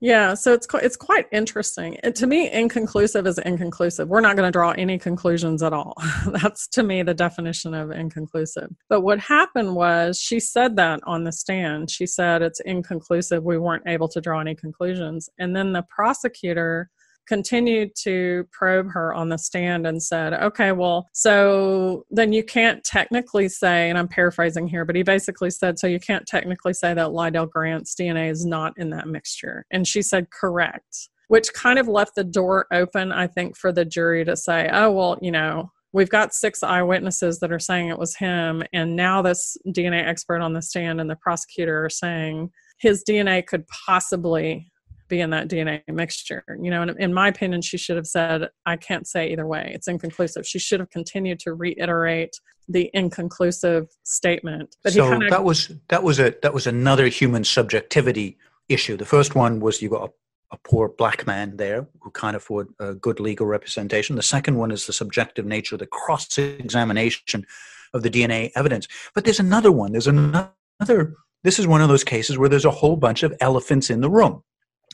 Yeah, 0.00 0.34
so 0.34 0.52
it's 0.52 0.68
it's 0.74 0.96
quite 0.96 1.26
interesting. 1.32 1.98
To 2.14 2.26
me, 2.26 2.50
inconclusive 2.52 3.26
is 3.26 3.38
inconclusive. 3.38 4.08
We're 4.08 4.20
not 4.20 4.36
going 4.36 4.46
to 4.46 4.52
draw 4.52 4.70
any 4.70 4.96
conclusions 4.96 5.60
at 5.60 5.72
all. 5.72 5.94
That's 6.26 6.68
to 6.68 6.84
me 6.84 7.02
the 7.02 7.14
definition 7.14 7.74
of 7.74 7.90
inconclusive. 7.90 8.70
But 8.88 9.00
what 9.00 9.18
happened 9.18 9.74
was 9.74 10.20
she 10.20 10.38
said 10.38 10.76
that 10.76 11.00
on 11.04 11.24
the 11.24 11.32
stand. 11.32 11.90
She 11.90 12.06
said 12.06 12.42
it's 12.42 12.60
inconclusive. 12.60 13.42
We 13.42 13.58
weren't 13.58 13.88
able 13.88 14.08
to 14.08 14.20
draw 14.20 14.38
any 14.40 14.54
conclusions. 14.54 15.28
And 15.40 15.54
then 15.56 15.72
the 15.72 15.82
prosecutor 15.82 16.90
continued 17.28 17.94
to 18.02 18.46
probe 18.50 18.90
her 18.90 19.14
on 19.14 19.28
the 19.28 19.38
stand 19.38 19.86
and 19.86 20.02
said, 20.02 20.32
okay, 20.32 20.72
well, 20.72 21.06
so 21.12 22.04
then 22.10 22.32
you 22.32 22.42
can't 22.42 22.82
technically 22.82 23.48
say, 23.48 23.88
and 23.90 23.98
I'm 23.98 24.08
paraphrasing 24.08 24.66
here, 24.66 24.84
but 24.84 24.96
he 24.96 25.02
basically 25.02 25.50
said, 25.50 25.78
so 25.78 25.86
you 25.86 26.00
can't 26.00 26.26
technically 26.26 26.72
say 26.72 26.94
that 26.94 27.08
Lydell 27.08 27.50
Grant's 27.50 27.94
DNA 27.94 28.30
is 28.30 28.46
not 28.46 28.72
in 28.76 28.90
that 28.90 29.06
mixture. 29.06 29.66
And 29.70 29.86
she 29.86 30.02
said, 30.02 30.30
correct, 30.30 31.10
which 31.28 31.52
kind 31.52 31.78
of 31.78 31.86
left 31.86 32.14
the 32.14 32.24
door 32.24 32.66
open, 32.72 33.12
I 33.12 33.26
think, 33.26 33.56
for 33.56 33.70
the 33.70 33.84
jury 33.84 34.24
to 34.24 34.36
say, 34.36 34.70
oh, 34.72 34.90
well, 34.90 35.18
you 35.20 35.30
know, 35.30 35.70
we've 35.92 36.10
got 36.10 36.34
six 36.34 36.62
eyewitnesses 36.62 37.38
that 37.40 37.52
are 37.52 37.58
saying 37.58 37.88
it 37.88 37.98
was 37.98 38.16
him. 38.16 38.62
And 38.72 38.96
now 38.96 39.22
this 39.22 39.56
DNA 39.68 40.06
expert 40.06 40.40
on 40.40 40.54
the 40.54 40.62
stand 40.62 41.00
and 41.00 41.10
the 41.10 41.16
prosecutor 41.16 41.84
are 41.84 41.90
saying 41.90 42.50
his 42.78 43.04
DNA 43.08 43.46
could 43.46 43.66
possibly 43.86 44.70
be 45.08 45.20
in 45.20 45.30
that 45.30 45.48
DNA 45.48 45.82
mixture. 45.88 46.44
You 46.60 46.70
know, 46.70 46.82
in, 46.82 46.90
in 47.00 47.14
my 47.14 47.28
opinion, 47.28 47.62
she 47.62 47.78
should 47.78 47.96
have 47.96 48.06
said, 48.06 48.48
I 48.66 48.76
can't 48.76 49.06
say 49.06 49.30
either 49.32 49.46
way. 49.46 49.72
It's 49.74 49.88
inconclusive. 49.88 50.46
She 50.46 50.58
should 50.58 50.80
have 50.80 50.90
continued 50.90 51.40
to 51.40 51.54
reiterate 51.54 52.38
the 52.68 52.90
inconclusive 52.92 53.88
statement. 54.04 54.76
But 54.84 54.92
so 54.92 55.08
kinda, 55.08 55.30
that 55.30 55.44
was 55.44 55.72
that 55.88 56.02
was 56.02 56.20
a 56.20 56.34
that 56.42 56.52
was 56.52 56.66
another 56.66 57.08
human 57.08 57.44
subjectivity 57.44 58.36
issue. 58.68 58.96
The 58.96 59.06
first 59.06 59.34
one 59.34 59.60
was 59.60 59.80
you 59.80 59.88
got 59.88 60.10
a, 60.10 60.54
a 60.54 60.58
poor 60.64 60.88
black 60.88 61.26
man 61.26 61.56
there 61.56 61.88
who 62.00 62.10
can't 62.10 62.36
afford 62.36 62.68
a 62.78 62.94
good 62.94 63.20
legal 63.20 63.46
representation. 63.46 64.16
The 64.16 64.22
second 64.22 64.56
one 64.56 64.70
is 64.70 64.86
the 64.86 64.92
subjective 64.92 65.46
nature, 65.46 65.76
the 65.76 65.86
cross 65.86 66.36
examination 66.36 67.46
of 67.94 68.02
the 68.02 68.10
DNA 68.10 68.50
evidence. 68.54 68.86
But 69.14 69.24
there's 69.24 69.40
another 69.40 69.72
one. 69.72 69.92
There's 69.92 70.06
another. 70.06 71.14
This 71.44 71.58
is 71.58 71.66
one 71.66 71.80
of 71.80 71.88
those 71.88 72.04
cases 72.04 72.36
where 72.36 72.48
there's 72.48 72.64
a 72.64 72.70
whole 72.70 72.96
bunch 72.96 73.22
of 73.22 73.32
elephants 73.40 73.90
in 73.90 74.00
the 74.00 74.10
room. 74.10 74.42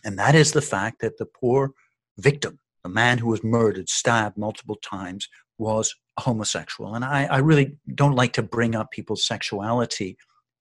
And 0.05 0.19
that 0.19 0.35
is 0.35 0.53
the 0.53 0.63
fact 0.63 1.01
that 1.01 1.19
the 1.19 1.27
poor 1.27 1.73
victim, 2.19 2.59
the 2.83 2.89
man 2.91 3.19
who 3.19 3.29
was 3.29 3.43
murdered, 3.43 3.89
stabbed 3.89 4.37
multiple 4.37 4.77
times, 4.77 5.29
was 5.59 5.95
homosexual. 6.19 6.95
And 6.95 7.05
I, 7.05 7.25
I 7.25 7.39
really 7.39 7.77
don't 7.95 8.15
like 8.15 8.33
to 8.35 8.43
bring 8.43 8.75
up 8.75 8.91
people's 8.91 9.27
sexuality 9.27 10.17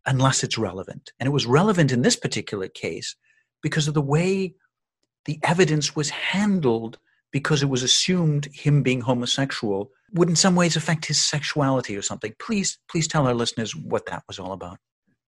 unless 0.06 0.44
it's 0.44 0.58
relevant. 0.58 1.12
And 1.20 1.28
it 1.28 1.32
was 1.32 1.46
relevant 1.46 1.92
in 1.92 2.02
this 2.02 2.16
particular 2.16 2.68
case 2.68 3.16
because 3.62 3.88
of 3.88 3.94
the 3.94 4.02
way 4.02 4.56
the 5.26 5.40
evidence 5.44 5.96
was 5.96 6.10
handled 6.10 6.98
because 7.32 7.64
it 7.64 7.70
was 7.70 7.84
assumed 7.84 8.48
him 8.54 8.84
being 8.84 9.02
homosexual 9.02 9.90
would 10.14 10.30
in 10.30 10.36
some 10.36 10.56
ways 10.56 10.76
affect 10.76 11.06
his 11.06 11.24
sexuality 11.24 11.98
or 11.98 12.02
something. 12.02 12.34
Please, 12.40 12.78
please 12.90 13.08
tell 13.08 13.28
our 13.28 13.34
listeners 13.34 13.76
what 13.76 14.06
that 14.06 14.24
was 14.28 14.38
all 14.38 14.52
about. 14.52 14.78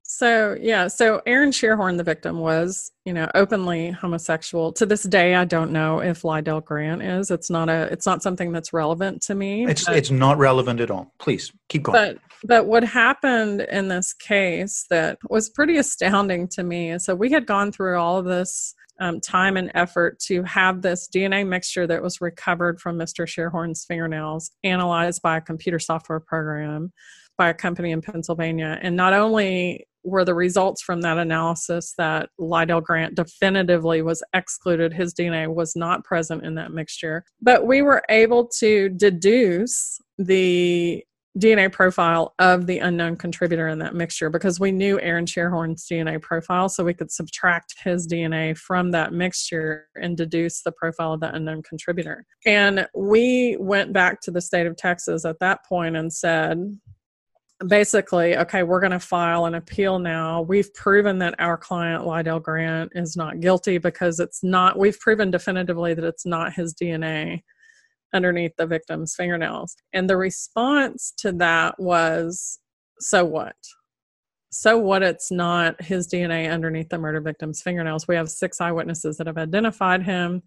So 0.07 0.55
yeah, 0.61 0.87
so 0.87 1.21
Aaron 1.25 1.49
Scheerhoorn, 1.49 1.97
the 1.97 2.03
victim, 2.03 2.39
was 2.39 2.91
you 3.05 3.13
know 3.13 3.27
openly 3.33 3.89
homosexual. 3.89 4.71
To 4.73 4.85
this 4.85 5.01
day, 5.01 5.33
I 5.33 5.45
don't 5.45 5.71
know 5.71 5.99
if 5.99 6.21
Lydell 6.21 6.63
Grant 6.63 7.01
is. 7.01 7.31
It's 7.31 7.49
not 7.49 7.69
a. 7.69 7.89
It's 7.91 8.05
not 8.05 8.21
something 8.21 8.51
that's 8.51 8.71
relevant 8.71 9.23
to 9.23 9.35
me. 9.35 9.65
It's 9.65 9.85
but, 9.85 9.95
it's 9.95 10.11
not 10.11 10.37
relevant 10.37 10.79
at 10.79 10.91
all. 10.91 11.11
Please 11.17 11.51
keep 11.69 11.83
going. 11.83 11.95
But 11.95 12.19
but 12.47 12.67
what 12.67 12.83
happened 12.83 13.61
in 13.61 13.87
this 13.87 14.13
case 14.13 14.85
that 14.91 15.17
was 15.27 15.49
pretty 15.49 15.77
astounding 15.77 16.47
to 16.49 16.63
me 16.63 16.91
is 16.91 17.05
so 17.05 17.15
we 17.15 17.31
had 17.31 17.47
gone 17.47 17.71
through 17.71 17.97
all 17.97 18.17
of 18.17 18.25
this 18.25 18.75
um, 18.99 19.19
time 19.19 19.57
and 19.57 19.71
effort 19.73 20.19
to 20.19 20.43
have 20.43 20.83
this 20.83 21.09
DNA 21.09 21.47
mixture 21.47 21.87
that 21.87 22.03
was 22.03 22.21
recovered 22.21 22.79
from 22.79 22.97
Mr. 22.97 23.25
Scheerhoorn's 23.25 23.85
fingernails 23.85 24.51
analyzed 24.63 25.23
by 25.23 25.37
a 25.37 25.41
computer 25.41 25.79
software 25.79 26.19
program 26.19 26.93
by 27.37 27.49
a 27.49 27.53
company 27.53 27.91
in 27.91 28.01
Pennsylvania. 28.01 28.79
And 28.81 28.95
not 28.95 29.13
only 29.13 29.87
were 30.05 30.23
the 30.23 30.35
results 30.35 30.81
from 30.81 31.01
that 31.01 31.17
analysis 31.17 31.93
that 31.97 32.29
Lydell 32.39 32.83
Grant 32.83 33.15
definitively 33.15 34.01
was 34.01 34.23
excluded. 34.33 34.93
His 34.93 35.13
DNA 35.13 35.53
was 35.53 35.75
not 35.75 36.03
present 36.03 36.45
in 36.45 36.55
that 36.55 36.71
mixture. 36.71 37.25
But 37.41 37.65
we 37.65 37.81
were 37.81 38.03
able 38.09 38.47
to 38.59 38.89
deduce 38.89 39.99
the 40.17 41.03
DNA 41.37 41.69
profile 41.69 42.33
of 42.39 42.65
the 42.65 42.79
unknown 42.79 43.17
contributor 43.17 43.67
in 43.67 43.77
that 43.79 43.93
mixture 43.93 44.29
because 44.29 44.57
we 44.57 44.71
knew 44.71 44.99
Aaron 45.01 45.25
Scheerhoorn's 45.25 45.85
DNA 45.85 46.21
profile, 46.21 46.69
so 46.69 46.83
we 46.83 46.93
could 46.93 47.11
subtract 47.11 47.75
his 47.83 48.07
DNA 48.07 48.57
from 48.57 48.91
that 48.91 49.11
mixture 49.11 49.87
and 50.01 50.15
deduce 50.15 50.61
the 50.61 50.71
profile 50.71 51.13
of 51.13 51.19
the 51.19 51.33
unknown 51.35 51.61
contributor. 51.63 52.25
And 52.45 52.87
we 52.95 53.57
went 53.59 53.91
back 53.91 54.21
to 54.21 54.31
the 54.31 54.39
state 54.39 54.65
of 54.65 54.77
Texas 54.77 55.25
at 55.25 55.39
that 55.39 55.65
point 55.65 55.97
and 55.97 56.11
said, 56.11 56.79
basically, 57.65 58.37
okay, 58.37 58.63
we're 58.63 58.79
going 58.79 58.91
to 58.91 58.99
file 58.99 59.45
an 59.45 59.55
appeal 59.55 59.99
now. 59.99 60.41
We've 60.41 60.73
proven 60.73 61.19
that 61.19 61.35
our 61.39 61.57
client, 61.57 62.03
Lydell 62.03 62.41
Grant, 62.41 62.91
is 62.95 63.15
not 63.15 63.39
guilty 63.39 63.77
because 63.77 64.19
it's 64.19 64.43
not, 64.43 64.77
we've 64.77 64.99
proven 64.99 65.31
definitively 65.31 65.93
that 65.93 66.03
it's 66.03 66.25
not 66.25 66.53
his 66.53 66.73
DNA 66.73 67.43
underneath 68.13 68.55
the 68.57 68.67
victim's 68.67 69.15
fingernails. 69.15 69.75
And 69.93 70.09
the 70.09 70.17
response 70.17 71.13
to 71.17 71.31
that 71.33 71.79
was, 71.79 72.59
so 72.99 73.25
what? 73.25 73.55
So 74.51 74.77
what 74.77 75.03
it's 75.03 75.31
not 75.31 75.81
his 75.81 76.07
DNA 76.07 76.51
underneath 76.51 76.89
the 76.89 76.97
murder 76.97 77.19
victim's 77.19 77.61
fingernails. 77.61 78.07
We 78.07 78.15
have 78.15 78.29
six 78.29 78.61
eyewitnesses 78.61 79.17
that 79.17 79.27
have 79.27 79.37
identified 79.37 80.03
him. 80.03 80.43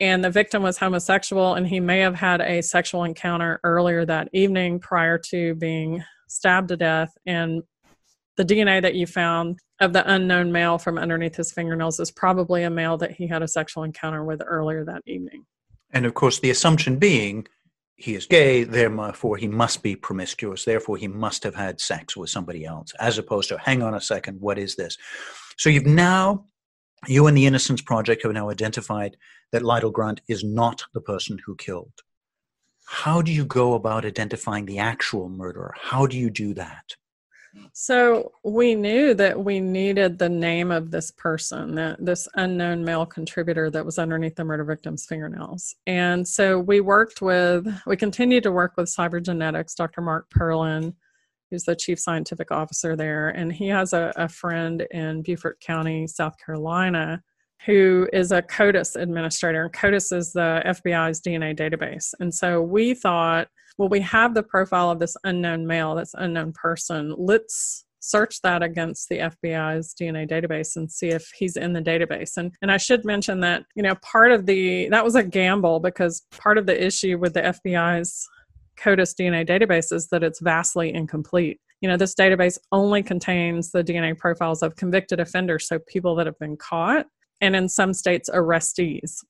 And 0.00 0.24
the 0.24 0.30
victim 0.30 0.62
was 0.62 0.78
homosexual, 0.78 1.54
and 1.54 1.66
he 1.66 1.78
may 1.78 2.00
have 2.00 2.14
had 2.14 2.40
a 2.40 2.62
sexual 2.62 3.04
encounter 3.04 3.60
earlier 3.62 4.04
that 4.06 4.28
evening 4.32 4.80
prior 4.80 5.18
to 5.30 5.54
being 5.56 6.02
stabbed 6.32 6.68
to 6.68 6.76
death, 6.76 7.12
and 7.26 7.62
the 8.36 8.44
DNA 8.44 8.80
that 8.82 8.94
you 8.94 9.06
found 9.06 9.58
of 9.80 9.92
the 9.92 10.10
unknown 10.10 10.52
male 10.52 10.78
from 10.78 10.96
underneath 10.96 11.36
his 11.36 11.52
fingernails 11.52 12.00
is 12.00 12.10
probably 12.10 12.62
a 12.62 12.70
male 12.70 12.96
that 12.98 13.12
he 13.12 13.26
had 13.26 13.42
a 13.42 13.48
sexual 13.48 13.82
encounter 13.82 14.24
with 14.24 14.40
earlier 14.46 14.84
that 14.84 15.02
evening. 15.06 15.44
And 15.90 16.06
of 16.06 16.14
course, 16.14 16.38
the 16.38 16.50
assumption 16.50 16.98
being 16.98 17.46
he 17.96 18.14
is 18.14 18.26
gay, 18.26 18.64
therefore 18.64 19.36
he 19.36 19.46
must 19.46 19.82
be 19.82 19.94
promiscuous, 19.94 20.64
therefore 20.64 20.96
he 20.96 21.08
must 21.08 21.44
have 21.44 21.54
had 21.54 21.80
sex 21.80 22.16
with 22.16 22.30
somebody 22.30 22.64
else, 22.64 22.92
as 22.98 23.18
opposed 23.18 23.48
to, 23.50 23.58
hang 23.58 23.82
on 23.82 23.94
a 23.94 24.00
second, 24.00 24.40
what 24.40 24.58
is 24.58 24.74
this? 24.76 24.96
So 25.58 25.68
you've 25.68 25.86
now, 25.86 26.46
you 27.06 27.26
and 27.26 27.36
the 27.36 27.46
Innocence 27.46 27.82
Project 27.82 28.22
have 28.22 28.32
now 28.32 28.48
identified 28.48 29.16
that 29.52 29.62
Lydell 29.62 29.92
Grant 29.92 30.20
is 30.26 30.42
not 30.42 30.82
the 30.94 31.00
person 31.00 31.38
who 31.44 31.54
killed 31.56 31.92
how 32.84 33.22
do 33.22 33.32
you 33.32 33.44
go 33.44 33.74
about 33.74 34.04
identifying 34.04 34.66
the 34.66 34.78
actual 34.78 35.28
murderer? 35.28 35.74
How 35.80 36.06
do 36.06 36.16
you 36.16 36.30
do 36.30 36.54
that? 36.54 36.94
So 37.72 38.32
we 38.44 38.74
knew 38.74 39.14
that 39.14 39.42
we 39.42 39.60
needed 39.60 40.18
the 40.18 40.28
name 40.28 40.70
of 40.70 40.90
this 40.90 41.10
person, 41.10 41.74
that 41.74 42.04
this 42.04 42.26
unknown 42.34 42.84
male 42.84 43.06
contributor 43.06 43.70
that 43.70 43.84
was 43.84 43.98
underneath 43.98 44.36
the 44.36 44.44
murder 44.44 44.64
victim's 44.64 45.04
fingernails. 45.04 45.74
And 45.86 46.26
so 46.26 46.58
we 46.58 46.80
worked 46.80 47.20
with, 47.20 47.66
we 47.86 47.96
continued 47.96 48.42
to 48.44 48.52
work 48.52 48.72
with 48.76 48.94
cybergenetics, 48.94 49.76
Dr. 49.76 50.00
Mark 50.00 50.30
Perlin, 50.30 50.94
who's 51.50 51.64
the 51.64 51.76
chief 51.76 51.98
scientific 51.98 52.50
officer 52.50 52.96
there, 52.96 53.28
and 53.28 53.52
he 53.52 53.68
has 53.68 53.92
a, 53.92 54.12
a 54.16 54.28
friend 54.28 54.86
in 54.90 55.22
Beaufort 55.22 55.60
County, 55.60 56.06
South 56.06 56.34
Carolina, 56.42 57.22
who 57.66 58.08
is 58.12 58.32
a 58.32 58.42
CODIS 58.42 58.96
administrator. 58.96 59.62
And 59.64 59.72
CODIS 59.72 60.16
is 60.16 60.32
the 60.32 60.62
FBI's 60.66 61.20
DNA 61.20 61.56
database. 61.56 62.12
And 62.18 62.34
so 62.34 62.60
we 62.60 62.94
thought, 62.94 63.48
well, 63.78 63.88
we 63.88 64.00
have 64.00 64.34
the 64.34 64.42
profile 64.42 64.90
of 64.90 64.98
this 64.98 65.16
unknown 65.24 65.66
male, 65.66 65.94
this 65.94 66.14
unknown 66.14 66.52
person. 66.52 67.14
Let's 67.16 67.84
search 68.00 68.42
that 68.42 68.62
against 68.62 69.08
the 69.08 69.18
FBI's 69.18 69.94
DNA 69.94 70.28
database 70.28 70.74
and 70.74 70.90
see 70.90 71.08
if 71.08 71.30
he's 71.36 71.56
in 71.56 71.72
the 71.72 71.80
database. 71.80 72.36
And 72.36 72.52
and 72.60 72.72
I 72.72 72.76
should 72.76 73.04
mention 73.04 73.40
that, 73.40 73.64
you 73.76 73.82
know, 73.82 73.94
part 74.02 74.32
of 74.32 74.46
the 74.46 74.88
that 74.88 75.04
was 75.04 75.14
a 75.14 75.22
gamble 75.22 75.78
because 75.78 76.26
part 76.32 76.58
of 76.58 76.66
the 76.66 76.84
issue 76.84 77.16
with 77.16 77.34
the 77.34 77.42
FBI's 77.42 78.28
CODIS 78.76 79.14
DNA 79.14 79.48
database 79.48 79.92
is 79.92 80.08
that 80.08 80.24
it's 80.24 80.40
vastly 80.40 80.92
incomplete. 80.92 81.60
You 81.80 81.88
know, 81.88 81.96
this 81.96 82.14
database 82.14 82.58
only 82.72 83.02
contains 83.02 83.70
the 83.70 83.84
DNA 83.84 84.18
profiles 84.18 84.62
of 84.62 84.76
convicted 84.76 85.20
offenders, 85.20 85.68
so 85.68 85.78
people 85.78 86.14
that 86.16 86.26
have 86.26 86.38
been 86.38 86.56
caught 86.56 87.06
and 87.42 87.54
in 87.54 87.68
some 87.68 87.92
states, 87.92 88.30
arrestees. 88.30 89.22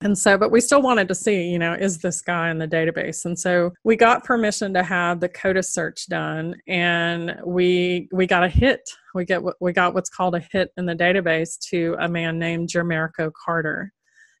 And 0.00 0.18
so, 0.18 0.36
but 0.36 0.50
we 0.50 0.60
still 0.60 0.82
wanted 0.82 1.06
to 1.08 1.14
see, 1.14 1.44
you 1.44 1.60
know, 1.60 1.74
is 1.74 1.98
this 1.98 2.22
guy 2.22 2.50
in 2.50 2.58
the 2.58 2.66
database? 2.66 3.24
And 3.24 3.38
so 3.38 3.70
we 3.84 3.94
got 3.94 4.24
permission 4.24 4.74
to 4.74 4.82
have 4.82 5.20
the 5.20 5.28
CODIS 5.28 5.70
search 5.70 6.08
done, 6.08 6.56
and 6.66 7.36
we 7.46 8.08
we 8.12 8.26
got 8.26 8.42
a 8.42 8.48
hit. 8.48 8.80
We 9.14 9.24
get 9.24 9.42
we 9.60 9.72
got 9.72 9.94
what's 9.94 10.10
called 10.10 10.34
a 10.34 10.40
hit 10.50 10.70
in 10.76 10.86
the 10.86 10.96
database 10.96 11.56
to 11.70 11.94
a 12.00 12.08
man 12.08 12.36
named 12.36 12.68
Jermarico 12.68 13.30
Carter, 13.44 13.92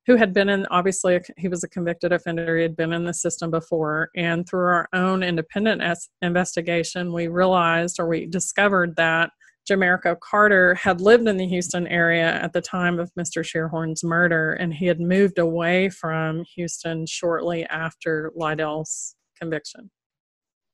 who 0.06 0.16
had 0.16 0.34
been 0.34 0.48
in 0.48 0.66
obviously 0.72 1.20
he 1.36 1.46
was 1.46 1.62
a 1.62 1.68
convicted 1.68 2.12
offender. 2.12 2.56
He 2.56 2.62
had 2.62 2.74
been 2.74 2.92
in 2.92 3.04
the 3.04 3.14
system 3.14 3.52
before, 3.52 4.10
and 4.16 4.48
through 4.48 4.66
our 4.66 4.88
own 4.92 5.22
independent 5.22 5.80
investigation, 6.22 7.12
we 7.12 7.28
realized 7.28 8.00
or 8.00 8.08
we 8.08 8.26
discovered 8.26 8.96
that 8.96 9.30
Jermarico 9.70 10.18
Carter 10.18 10.74
had 10.74 11.00
lived 11.00 11.28
in 11.28 11.36
the 11.36 11.46
Houston 11.46 11.86
area 11.86 12.32
at 12.42 12.52
the 12.52 12.60
time 12.60 12.98
of 12.98 13.12
Mr. 13.18 13.44
Scheerhoorn's 13.44 14.02
murder, 14.02 14.52
and 14.54 14.74
he 14.74 14.86
had 14.86 15.00
moved 15.00 15.38
away 15.38 15.88
from 15.88 16.44
Houston 16.56 17.06
shortly 17.06 17.64
after 17.66 18.32
Lydell's 18.36 19.14
conviction. 19.40 19.90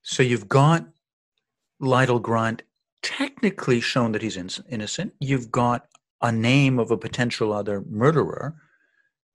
So 0.02 0.22
you've 0.22 0.48
got 0.48 0.86
Lydell 1.82 2.22
Grant 2.22 2.62
technically 3.02 3.80
shown 3.80 4.12
that 4.12 4.22
he's 4.22 4.36
in- 4.36 4.64
innocent. 4.68 5.12
You've 5.20 5.50
got 5.50 5.86
a 6.22 6.32
name 6.32 6.78
of 6.78 6.90
a 6.90 6.96
potential 6.96 7.52
other 7.52 7.82
murderer 7.88 8.56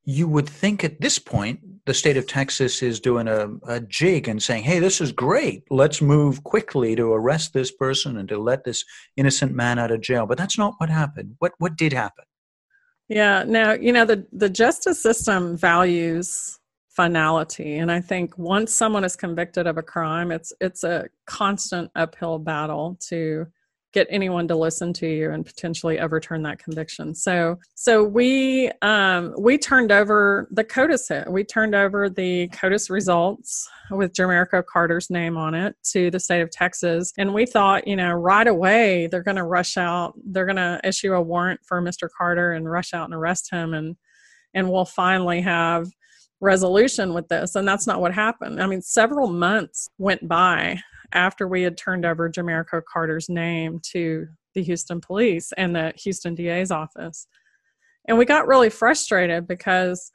you 0.05 0.27
would 0.27 0.47
think 0.47 0.83
at 0.83 0.99
this 0.99 1.17
point 1.19 1.59
the 1.85 1.93
state 1.93 2.17
of 2.17 2.27
Texas 2.27 2.81
is 2.81 2.99
doing 2.99 3.27
a, 3.27 3.49
a, 3.67 3.79
jig 3.81 4.27
and 4.27 4.41
saying, 4.41 4.63
hey, 4.63 4.79
this 4.79 5.01
is 5.01 5.11
great. 5.11 5.63
Let's 5.69 6.01
move 6.01 6.43
quickly 6.43 6.95
to 6.95 7.11
arrest 7.11 7.53
this 7.53 7.71
person 7.71 8.17
and 8.17 8.27
to 8.29 8.37
let 8.37 8.63
this 8.63 8.85
innocent 9.17 9.53
man 9.53 9.79
out 9.79 9.91
of 9.91 10.01
jail. 10.01 10.25
But 10.25 10.37
that's 10.37 10.57
not 10.57 10.75
what 10.77 10.89
happened. 10.89 11.35
What 11.39 11.53
what 11.57 11.75
did 11.75 11.93
happen? 11.93 12.25
Yeah, 13.09 13.43
now, 13.45 13.73
you 13.73 13.91
know, 13.91 14.05
the, 14.05 14.25
the 14.31 14.49
justice 14.49 15.01
system 15.01 15.57
values 15.57 16.57
finality. 16.89 17.77
And 17.77 17.91
I 17.91 17.99
think 17.99 18.37
once 18.37 18.73
someone 18.73 19.03
is 19.03 19.15
convicted 19.15 19.67
of 19.67 19.77
a 19.77 19.83
crime, 19.83 20.31
it's 20.31 20.53
it's 20.61 20.83
a 20.83 21.07
constant 21.25 21.91
uphill 21.95 22.39
battle 22.39 22.97
to 23.07 23.47
get 23.93 24.07
anyone 24.09 24.47
to 24.47 24.55
listen 24.55 24.91
to 24.91 25.07
you 25.07 25.31
and 25.31 25.45
potentially 25.45 25.99
overturn 25.99 26.41
that 26.43 26.59
conviction. 26.59 27.13
So, 27.13 27.59
so 27.75 28.03
we 28.03 28.71
um, 28.81 29.33
we 29.37 29.57
turned 29.57 29.91
over 29.91 30.47
the 30.51 30.63
CODIS 30.63 31.09
hit. 31.09 31.31
We 31.31 31.43
turned 31.43 31.75
over 31.75 32.09
the 32.09 32.49
CODIS 32.49 32.89
results 32.89 33.69
with 33.91 34.13
Jermarico 34.13 34.65
Carter's 34.65 35.09
name 35.09 35.37
on 35.37 35.53
it 35.53 35.75
to 35.91 36.09
the 36.09 36.19
state 36.19 36.41
of 36.41 36.49
Texas, 36.49 37.13
and 37.17 37.33
we 37.33 37.45
thought, 37.45 37.87
you 37.87 37.95
know, 37.95 38.11
right 38.11 38.47
away 38.47 39.07
they're 39.07 39.23
going 39.23 39.37
to 39.37 39.43
rush 39.43 39.77
out. 39.77 40.13
They're 40.25 40.45
going 40.45 40.55
to 40.57 40.81
issue 40.83 41.13
a 41.13 41.21
warrant 41.21 41.61
for 41.63 41.81
Mr. 41.81 42.09
Carter 42.15 42.53
and 42.53 42.69
rush 42.69 42.93
out 42.93 43.05
and 43.05 43.13
arrest 43.13 43.51
him, 43.51 43.73
and 43.73 43.95
and 44.53 44.69
we'll 44.69 44.85
finally 44.85 45.41
have 45.41 45.87
resolution 46.41 47.13
with 47.13 47.29
this 47.29 47.55
and 47.55 47.65
that's 47.65 47.87
not 47.87 48.01
what 48.01 48.13
happened 48.13 48.61
i 48.61 48.67
mean 48.67 48.81
several 48.81 49.29
months 49.29 49.87
went 49.97 50.27
by 50.27 50.77
after 51.13 51.47
we 51.47 51.63
had 51.63 51.77
turned 51.77 52.05
over 52.05 52.29
Jermarico 52.29 52.81
Carter's 52.91 53.29
name 53.29 53.79
to 53.91 54.27
the 54.53 54.63
Houston 54.63 55.01
police 55.01 55.51
and 55.57 55.75
the 55.75 55.93
Houston 55.97 56.35
DA's 56.35 56.71
office. 56.71 57.27
And 58.07 58.17
we 58.17 58.25
got 58.25 58.47
really 58.47 58.69
frustrated 58.69 59.47
because, 59.47 60.11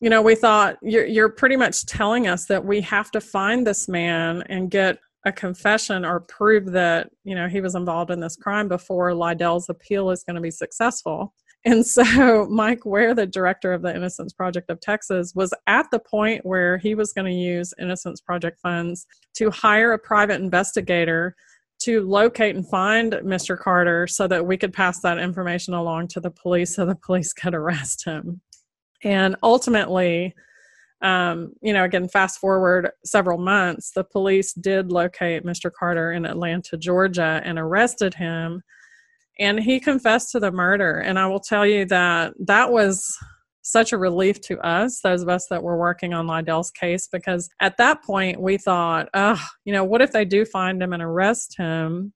you 0.00 0.10
know, 0.10 0.22
we 0.22 0.34
thought 0.34 0.76
you're, 0.82 1.06
you're 1.06 1.28
pretty 1.28 1.56
much 1.56 1.86
telling 1.86 2.26
us 2.26 2.46
that 2.46 2.64
we 2.64 2.80
have 2.82 3.10
to 3.12 3.20
find 3.20 3.66
this 3.66 3.88
man 3.88 4.42
and 4.48 4.70
get 4.70 4.98
a 5.24 5.32
confession 5.32 6.04
or 6.04 6.20
prove 6.20 6.66
that, 6.72 7.10
you 7.24 7.34
know, 7.34 7.48
he 7.48 7.60
was 7.60 7.74
involved 7.74 8.10
in 8.10 8.20
this 8.20 8.36
crime 8.36 8.68
before 8.68 9.12
Lydell's 9.12 9.68
appeal 9.68 10.10
is 10.10 10.22
going 10.22 10.36
to 10.36 10.42
be 10.42 10.50
successful. 10.50 11.34
And 11.66 11.84
so 11.84 12.46
Mike 12.50 12.86
Ware, 12.86 13.14
the 13.14 13.26
director 13.26 13.74
of 13.74 13.82
the 13.82 13.94
Innocence 13.94 14.32
Project 14.32 14.70
of 14.70 14.80
Texas, 14.80 15.34
was 15.34 15.52
at 15.66 15.90
the 15.90 15.98
point 15.98 16.46
where 16.46 16.78
he 16.78 16.94
was 16.94 17.12
going 17.12 17.26
to 17.26 17.38
use 17.38 17.74
Innocence 17.78 18.20
Project 18.20 18.60
funds 18.60 19.06
to 19.34 19.50
hire 19.50 19.92
a 19.92 19.98
private 19.98 20.40
investigator 20.40 21.34
to 21.78 22.00
locate 22.02 22.56
and 22.56 22.66
find 22.66 23.12
Mr. 23.12 23.58
Carter 23.58 24.06
so 24.06 24.26
that 24.28 24.46
we 24.46 24.56
could 24.56 24.72
pass 24.72 25.00
that 25.00 25.18
information 25.18 25.74
along 25.74 26.08
to 26.08 26.20
the 26.20 26.30
police 26.30 26.74
so 26.74 26.86
the 26.86 26.94
police 26.94 27.34
could 27.34 27.54
arrest 27.54 28.04
him. 28.04 28.40
And 29.04 29.36
ultimately, 29.42 30.34
um, 31.02 31.52
you 31.60 31.74
know, 31.74 31.84
again, 31.84 32.08
fast 32.08 32.38
forward 32.38 32.90
several 33.04 33.38
months, 33.38 33.90
the 33.90 34.04
police 34.04 34.54
did 34.54 34.90
locate 34.90 35.44
Mr. 35.44 35.70
Carter 35.70 36.12
in 36.12 36.24
Atlanta, 36.24 36.78
Georgia, 36.78 37.42
and 37.44 37.58
arrested 37.58 38.14
him 38.14 38.62
and 39.38 39.60
he 39.60 39.78
confessed 39.80 40.32
to 40.32 40.40
the 40.40 40.50
murder. 40.50 40.98
And 40.98 41.18
i 41.18 41.26
will 41.26 41.40
tell 41.40 41.66
you 41.66 41.84
that 41.86 42.34
that 42.40 42.70
was 42.72 43.16
such 43.62 43.92
a 43.92 43.98
relief 43.98 44.40
to 44.40 44.58
us 44.60 45.00
those 45.00 45.22
of 45.22 45.28
us 45.28 45.48
that 45.50 45.60
were 45.60 45.76
working 45.76 46.14
on 46.14 46.28
lydell's 46.28 46.70
case 46.70 47.08
because 47.10 47.48
at 47.60 47.76
that 47.78 48.00
point 48.04 48.40
we 48.40 48.56
thought 48.56 49.08
oh 49.12 49.42
you 49.64 49.72
know 49.72 49.82
what 49.82 50.00
if 50.00 50.12
they 50.12 50.24
do 50.24 50.44
find 50.44 50.80
him 50.82 50.92
and 50.92 51.02
arrest 51.02 51.56
him? 51.56 52.12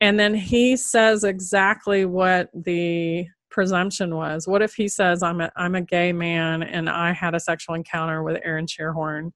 And 0.00 0.18
then 0.18 0.34
he 0.34 0.76
says 0.76 1.24
exactly 1.24 2.04
what 2.04 2.50
the 2.52 3.26
presumption 3.50 4.16
was. 4.16 4.48
What 4.48 4.62
if 4.62 4.74
he 4.74 4.88
says 4.88 5.22
i'm 5.22 5.40
a, 5.40 5.50
I'm 5.56 5.74
a 5.74 5.82
gay 5.82 6.12
man 6.12 6.62
and 6.62 6.88
i 6.88 7.12
had 7.12 7.34
a 7.34 7.40
sexual 7.40 7.74
encounter 7.74 8.22
with 8.22 8.40
aaron 8.44 8.66
Scheerhoorn 8.66 9.30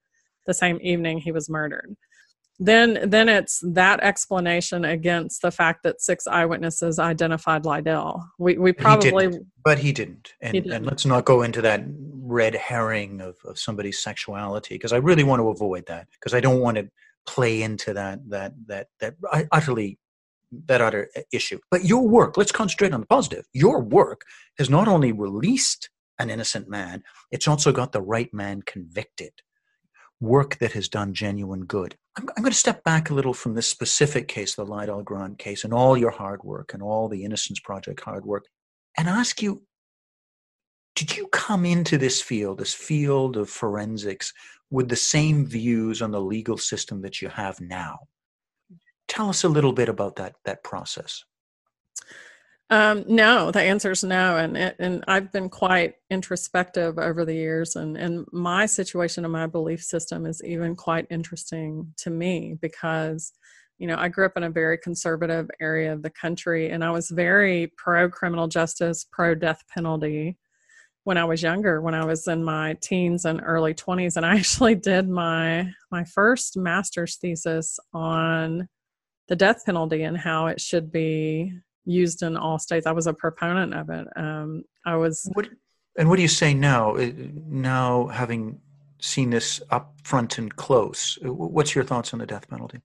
the 0.47 0.55
same 0.55 0.79
evening 0.83 1.19
he 1.19 1.33
was 1.33 1.51
murdered 1.51 1.95
then 2.59 3.09
then 3.09 3.29
it's 3.29 3.61
that 3.63 4.01
explanation 4.01 4.85
against 4.85 5.43
the 5.43 5.51
fact 5.51 5.85
that 5.85 6.01
six 6.01 6.27
eyewitnesses 6.27 6.99
identified 6.99 7.63
Lydell. 7.63 8.25
We 8.39 8.59
we 8.59 8.73
probably 8.73 9.31
he 9.31 9.39
but 9.65 9.79
he 9.79 9.93
didn't. 9.93 10.33
And, 10.41 10.55
he 10.55 10.61
didn't. 10.61 10.75
and 10.75 10.87
let's 10.87 11.05
not 11.05 11.25
go 11.25 11.43
into 11.43 11.63
that 11.63 11.85
red 11.87 12.55
herring 12.55 13.21
of, 13.21 13.37
of 13.45 13.59
somebody's 13.59 14.03
sexuality 14.03 14.75
because 14.75 14.93
I 14.93 14.97
really 14.97 15.25
want 15.25 15.41
to 15.41 15.49
avoid 15.51 15.87
that 15.87 16.09
because 16.13 16.35
I 16.35 16.41
don't 16.41 16.61
want 16.61 16.79
to 16.79 16.89
play 17.27 17.63
into 17.63 17.93
that 17.95 18.29
that 18.31 18.55
that 18.67 18.89
that 19.01 19.15
utterly 19.53 19.99
that 20.67 20.81
other 20.81 21.11
uh, 21.17 21.21
issue. 21.33 21.59
But 21.71 21.85
your 21.85 22.09
work, 22.09 22.37
let's 22.37 22.53
concentrate 22.53 22.93
on 22.93 23.01
the 23.01 23.07
positive. 23.07 23.47
Your 23.53 23.81
work 23.81 24.23
has 24.59 24.69
not 24.69 24.89
only 24.89 25.13
released 25.13 25.91
an 26.19 26.31
innocent 26.31 26.69
man, 26.69 27.05
it's 27.31 27.47
also 27.47 27.71
got 27.71 27.93
the 27.93 28.01
right 28.01 28.33
man 28.33 28.63
convicted 28.63 29.33
work 30.21 30.59
that 30.59 30.73
has 30.73 30.89
done 30.89 31.15
genuine 31.15 31.65
good. 31.65 31.97
I'm, 32.17 32.29
I'm 32.37 32.43
going 32.43 32.53
to 32.53 32.59
step 32.59 32.83
back 32.85 33.11
a 33.11 33.15
little 33.15 33.35
from 33.35 33.55
this 33.55 33.69
specific 33.69 34.29
case, 34.29 34.55
the 34.55 34.67
Lydell 34.67 35.05
Grant 35.05 35.39
case, 35.39 35.65
and 35.65 35.73
all 35.73 35.97
your 35.97 36.11
hard 36.11 36.43
work 36.43 36.75
and 36.75 36.83
all 36.83 37.09
the 37.09 37.25
Innocence 37.25 37.61
Project 37.61 38.01
hard 38.01 38.25
work, 38.25 38.47
and 38.97 39.09
ask 39.09 39.43
you 39.43 39.63
did 40.99 41.17
you 41.17 41.29
come 41.29 41.65
into 41.65 41.97
this 41.97 42.21
field, 42.21 42.59
this 42.59 42.75
field 42.75 43.37
of 43.37 43.49
forensics, 43.49 44.33
with 44.69 44.89
the 44.89 44.97
same 44.97 45.47
views 45.47 46.03
on 46.03 46.11
the 46.11 46.21
legal 46.21 46.59
system 46.59 47.03
that 47.03 47.23
you 47.23 47.29
have 47.29 47.61
now? 47.61 48.01
Tell 49.07 49.29
us 49.29 49.45
a 49.45 49.49
little 49.49 49.73
bit 49.73 49.89
about 49.89 50.17
that, 50.17 50.35
that 50.45 50.65
process. 50.65 51.23
Um, 52.71 53.05
no, 53.09 53.51
the 53.51 53.63
answer 53.63 53.93
is 53.93 54.05
no, 54.05 54.37
and 54.37 54.57
and 54.57 55.03
I've 55.09 55.33
been 55.33 55.49
quite 55.49 55.95
introspective 56.11 56.99
over 56.99 57.25
the 57.25 57.35
years, 57.35 57.77
and 57.77 57.97
and 57.97 58.27
my 58.31 58.67
situation 58.67 59.25
and 59.25 59.33
my 59.33 59.47
belief 59.47 59.83
system 59.83 60.27
is 60.27 60.43
even 60.45 60.77
quite 60.77 61.07
interesting 61.11 61.95
to 61.99 62.11
me 62.11 62.59
because, 62.61 63.33
you 63.79 63.87
know, 63.87 63.97
I 63.97 64.09
grew 64.09 64.27
up 64.27 64.37
in 64.37 64.43
a 64.43 64.51
very 64.51 64.77
conservative 64.77 65.49
area 65.61 65.95
of 65.95 66.03
the 66.03 66.11
country, 66.11 66.69
and 66.69 66.85
I 66.85 66.91
was 66.91 67.09
very 67.09 67.73
pro 67.79 68.11
criminal 68.11 68.49
justice, 68.49 69.07
pro 69.11 69.35
death 69.35 69.63
penalty 69.75 70.37
when 71.05 71.17
I 71.17 71.25
was 71.25 71.43
younger, 71.43 71.81
when 71.81 71.95
I 71.95 72.05
was 72.05 72.29
in 72.29 72.45
my 72.45 72.77
teens 72.83 73.25
and 73.25 73.41
early 73.43 73.73
twenties, 73.75 74.17
and 74.19 74.27
I 74.27 74.37
actually 74.39 74.75
did 74.75 75.09
my 75.09 75.73
my 75.91 76.05
first 76.05 76.57
master's 76.59 77.17
thesis 77.17 77.79
on 77.95 78.69
the 79.29 79.37
death 79.37 79.65
penalty 79.65 80.03
and 80.03 80.19
how 80.19 80.49
it 80.49 80.61
should 80.61 80.93
be 80.93 81.55
used 81.89 82.23
in 82.23 82.37
all 82.37 82.59
states. 82.59 82.87
I 82.87 82.93
was 82.93 83.07
a 83.07 83.13
proponent 83.13 83.75
of 83.75 83.91
it. 83.91 84.07
Um, 84.17 84.65
I 84.87 84.97
was. 84.97 85.29
What, 85.33 85.49
and 85.99 86.09
what 86.09 86.17
do 86.17 86.23
you 86.23 86.29
say 86.29 86.55
now? 86.55 86.97
Uh, 86.97 87.11
now, 87.47 88.07
having 88.09 88.61
seen 89.01 89.31
this 89.31 89.61
up 89.71 89.95
front 90.05 90.39
and 90.39 90.55
close, 90.55 91.19
uh, 91.25 91.33
what's 91.33 91.75
your 91.75 91.85
thoughts 91.85 92.13
on 92.13 92.21
the 92.21 92.27
death 92.27 92.49
penalty? 92.49 92.81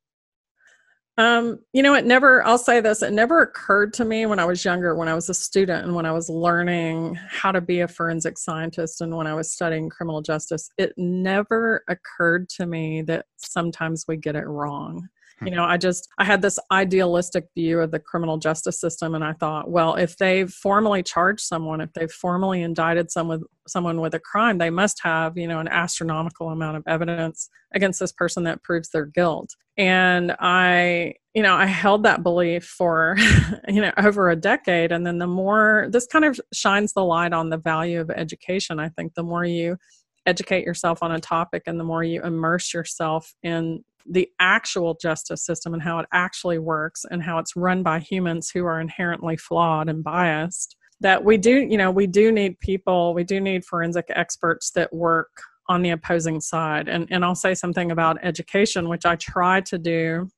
Um, 1.15 1.59
you 1.73 1.83
know, 1.83 1.93
it 1.93 2.05
never, 2.05 2.43
I'll 2.43 2.57
say 2.57 2.81
this, 2.81 3.03
it 3.03 3.13
never 3.13 3.41
occurred 3.43 3.93
to 3.93 4.05
me 4.05 4.25
when 4.25 4.39
I 4.39 4.45
was 4.45 4.65
younger, 4.65 4.95
when 4.95 5.07
I 5.07 5.13
was 5.13 5.29
a 5.29 5.33
student 5.33 5.85
and 5.85 5.93
when 5.93 6.07
I 6.07 6.11
was 6.11 6.27
learning 6.27 7.19
how 7.29 7.51
to 7.51 7.61
be 7.61 7.81
a 7.81 7.87
forensic 7.87 8.39
scientist 8.39 8.99
and 8.99 9.15
when 9.15 9.27
I 9.27 9.35
was 9.35 9.51
studying 9.51 9.89
criminal 9.89 10.23
justice, 10.23 10.69
it 10.79 10.91
never 10.97 11.83
occurred 11.87 12.49
to 12.57 12.65
me 12.65 13.03
that 13.03 13.25
sometimes 13.37 14.05
we 14.07 14.17
get 14.17 14.35
it 14.35 14.47
wrong. 14.47 15.07
Hmm. 15.43 15.47
You 15.47 15.55
know, 15.55 15.63
I 15.65 15.77
just 15.77 16.07
I 16.17 16.25
had 16.25 16.41
this 16.41 16.59
idealistic 16.71 17.45
view 17.55 17.79
of 17.79 17.91
the 17.91 17.99
criminal 17.99 18.37
justice 18.37 18.79
system 18.79 19.15
and 19.15 19.23
I 19.23 19.33
thought, 19.33 19.69
well, 19.69 19.95
if 19.95 20.17
they've 20.17 20.49
formally 20.49 21.03
charged 21.03 21.41
someone, 21.41 21.81
if 21.81 21.93
they've 21.93 22.11
formally 22.11 22.61
indicted 22.61 23.11
someone 23.11 23.43
someone 23.67 24.01
with 24.01 24.13
a 24.13 24.19
crime, 24.19 24.57
they 24.57 24.69
must 24.69 24.99
have, 25.03 25.37
you 25.37 25.47
know, 25.47 25.59
an 25.59 25.67
astronomical 25.67 26.49
amount 26.49 26.77
of 26.77 26.83
evidence 26.87 27.49
against 27.73 27.99
this 27.99 28.11
person 28.11 28.43
that 28.43 28.61
proves 28.63 28.89
their 28.89 29.05
guilt. 29.05 29.55
And 29.77 30.35
I, 30.39 31.15
you 31.33 31.41
know, 31.41 31.55
I 31.55 31.65
held 31.65 32.03
that 32.03 32.23
belief 32.23 32.65
for, 32.65 33.15
you 33.67 33.81
know, 33.81 33.91
over 33.97 34.29
a 34.29 34.35
decade. 34.35 34.91
And 34.91 35.05
then 35.05 35.17
the 35.17 35.27
more 35.27 35.87
this 35.89 36.05
kind 36.07 36.25
of 36.25 36.39
shines 36.53 36.93
the 36.93 37.03
light 37.03 37.33
on 37.33 37.49
the 37.49 37.57
value 37.57 37.99
of 37.99 38.09
education, 38.11 38.79
I 38.79 38.89
think 38.89 39.13
the 39.15 39.23
more 39.23 39.45
you 39.45 39.77
educate 40.25 40.65
yourself 40.65 40.99
on 41.01 41.11
a 41.11 41.19
topic 41.19 41.63
and 41.65 41.79
the 41.79 41.83
more 41.83 42.03
you 42.03 42.21
immerse 42.23 42.73
yourself 42.73 43.33
in 43.43 43.83
the 44.09 44.29
actual 44.39 44.97
justice 45.01 45.45
system 45.45 45.73
and 45.73 45.81
how 45.81 45.99
it 45.99 46.05
actually 46.11 46.59
works 46.59 47.05
and 47.09 47.23
how 47.23 47.37
it's 47.37 47.55
run 47.55 47.83
by 47.83 47.99
humans 47.99 48.49
who 48.49 48.65
are 48.65 48.79
inherently 48.79 49.37
flawed 49.37 49.89
and 49.89 50.03
biased 50.03 50.75
that 50.99 51.23
we 51.23 51.37
do 51.37 51.65
you 51.69 51.77
know 51.77 51.89
we 51.89 52.05
do 52.05 52.31
need 52.31 52.59
people 52.59 53.13
we 53.13 53.23
do 53.23 53.39
need 53.39 53.65
forensic 53.65 54.05
experts 54.09 54.71
that 54.71 54.93
work 54.93 55.29
on 55.69 55.81
the 55.81 55.91
opposing 55.91 56.41
side. 56.41 56.87
And 56.87 57.07
and 57.11 57.23
I'll 57.23 57.35
say 57.35 57.53
something 57.53 57.91
about 57.91 58.17
education 58.23 58.89
which 58.89 59.05
I 59.05 59.15
try 59.15 59.61
to 59.61 59.77
do. 59.77 60.29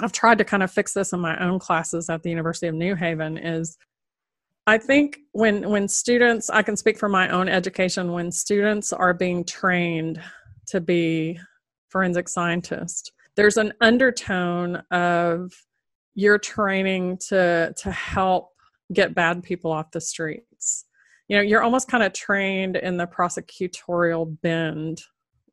I've 0.00 0.12
tried 0.12 0.38
to 0.38 0.44
kind 0.44 0.62
of 0.62 0.70
fix 0.70 0.92
this 0.92 1.12
in 1.12 1.20
my 1.20 1.38
own 1.38 1.58
classes 1.58 2.10
at 2.10 2.22
the 2.22 2.30
University 2.30 2.66
of 2.66 2.74
New 2.74 2.96
Haven 2.96 3.38
is 3.38 3.76
I 4.66 4.78
think 4.78 5.18
when 5.32 5.68
when 5.68 5.88
students 5.88 6.50
I 6.50 6.62
can 6.62 6.76
speak 6.76 6.98
for 6.98 7.08
my 7.08 7.28
own 7.28 7.48
education 7.48 8.12
when 8.12 8.32
students 8.32 8.92
are 8.92 9.14
being 9.14 9.44
trained 9.44 10.20
to 10.68 10.80
be 10.80 11.38
forensic 11.94 12.28
scientist, 12.28 13.12
there's 13.36 13.56
an 13.56 13.72
undertone 13.80 14.82
of 14.90 15.52
you're 16.16 16.38
training 16.38 17.18
to 17.28 17.72
to 17.76 17.92
help 17.92 18.50
get 18.92 19.14
bad 19.14 19.44
people 19.44 19.70
off 19.70 19.92
the 19.92 20.00
streets. 20.00 20.86
You 21.28 21.36
know 21.36 21.42
you're 21.42 21.62
almost 21.62 21.86
kind 21.86 22.02
of 22.02 22.12
trained 22.12 22.76
in 22.76 22.96
the 22.96 23.06
prosecutorial 23.06 24.36
bend 24.42 25.02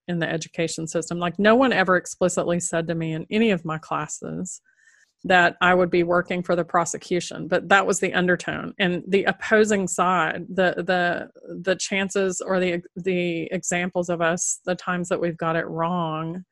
in 0.08 0.18
the 0.18 0.28
education 0.28 0.88
system. 0.88 1.20
Like 1.20 1.38
no 1.38 1.56
one 1.56 1.72
ever 1.72 1.96
explicitly 1.96 2.60
said 2.60 2.88
to 2.88 2.96
me 2.96 3.14
in 3.14 3.28
any 3.30 3.52
of 3.52 3.64
my 3.64 3.78
classes 3.78 4.62
that 5.24 5.56
I 5.62 5.74
would 5.74 5.92
be 5.92 6.04
working 6.04 6.42
for 6.42 6.56
the 6.56 6.64
prosecution, 6.64 7.48
but 7.48 7.70
that 7.70 7.86
was 7.86 8.00
the 8.00 8.14
undertone. 8.14 8.74
And 8.80 9.04
the 9.08 9.24
opposing 9.26 9.88
side, 9.88 10.46
the 10.50 10.74
the 10.78 11.30
the 11.64 11.76
chances 11.76 12.42
or 12.42 12.60
the 12.60 12.82
the 12.96 13.44
examples 13.52 14.10
of 14.10 14.22
us, 14.22 14.60
the 14.66 14.76
times 14.76 15.10
that 15.10 15.22
we've 15.22 15.38
got 15.38 15.56
it 15.56 15.68
wrong, 15.68 16.44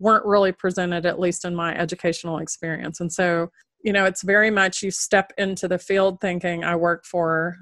weren't 0.00 0.26
really 0.26 0.50
presented, 0.50 1.06
at 1.06 1.20
least 1.20 1.44
in 1.44 1.54
my 1.54 1.76
educational 1.76 2.38
experience. 2.38 3.00
And 3.00 3.12
so, 3.12 3.50
you 3.84 3.92
know, 3.92 4.06
it's 4.06 4.22
very 4.22 4.50
much 4.50 4.82
you 4.82 4.90
step 4.90 5.32
into 5.38 5.68
the 5.68 5.78
field 5.78 6.20
thinking 6.20 6.64
I 6.64 6.74
work 6.74 7.04
for 7.04 7.56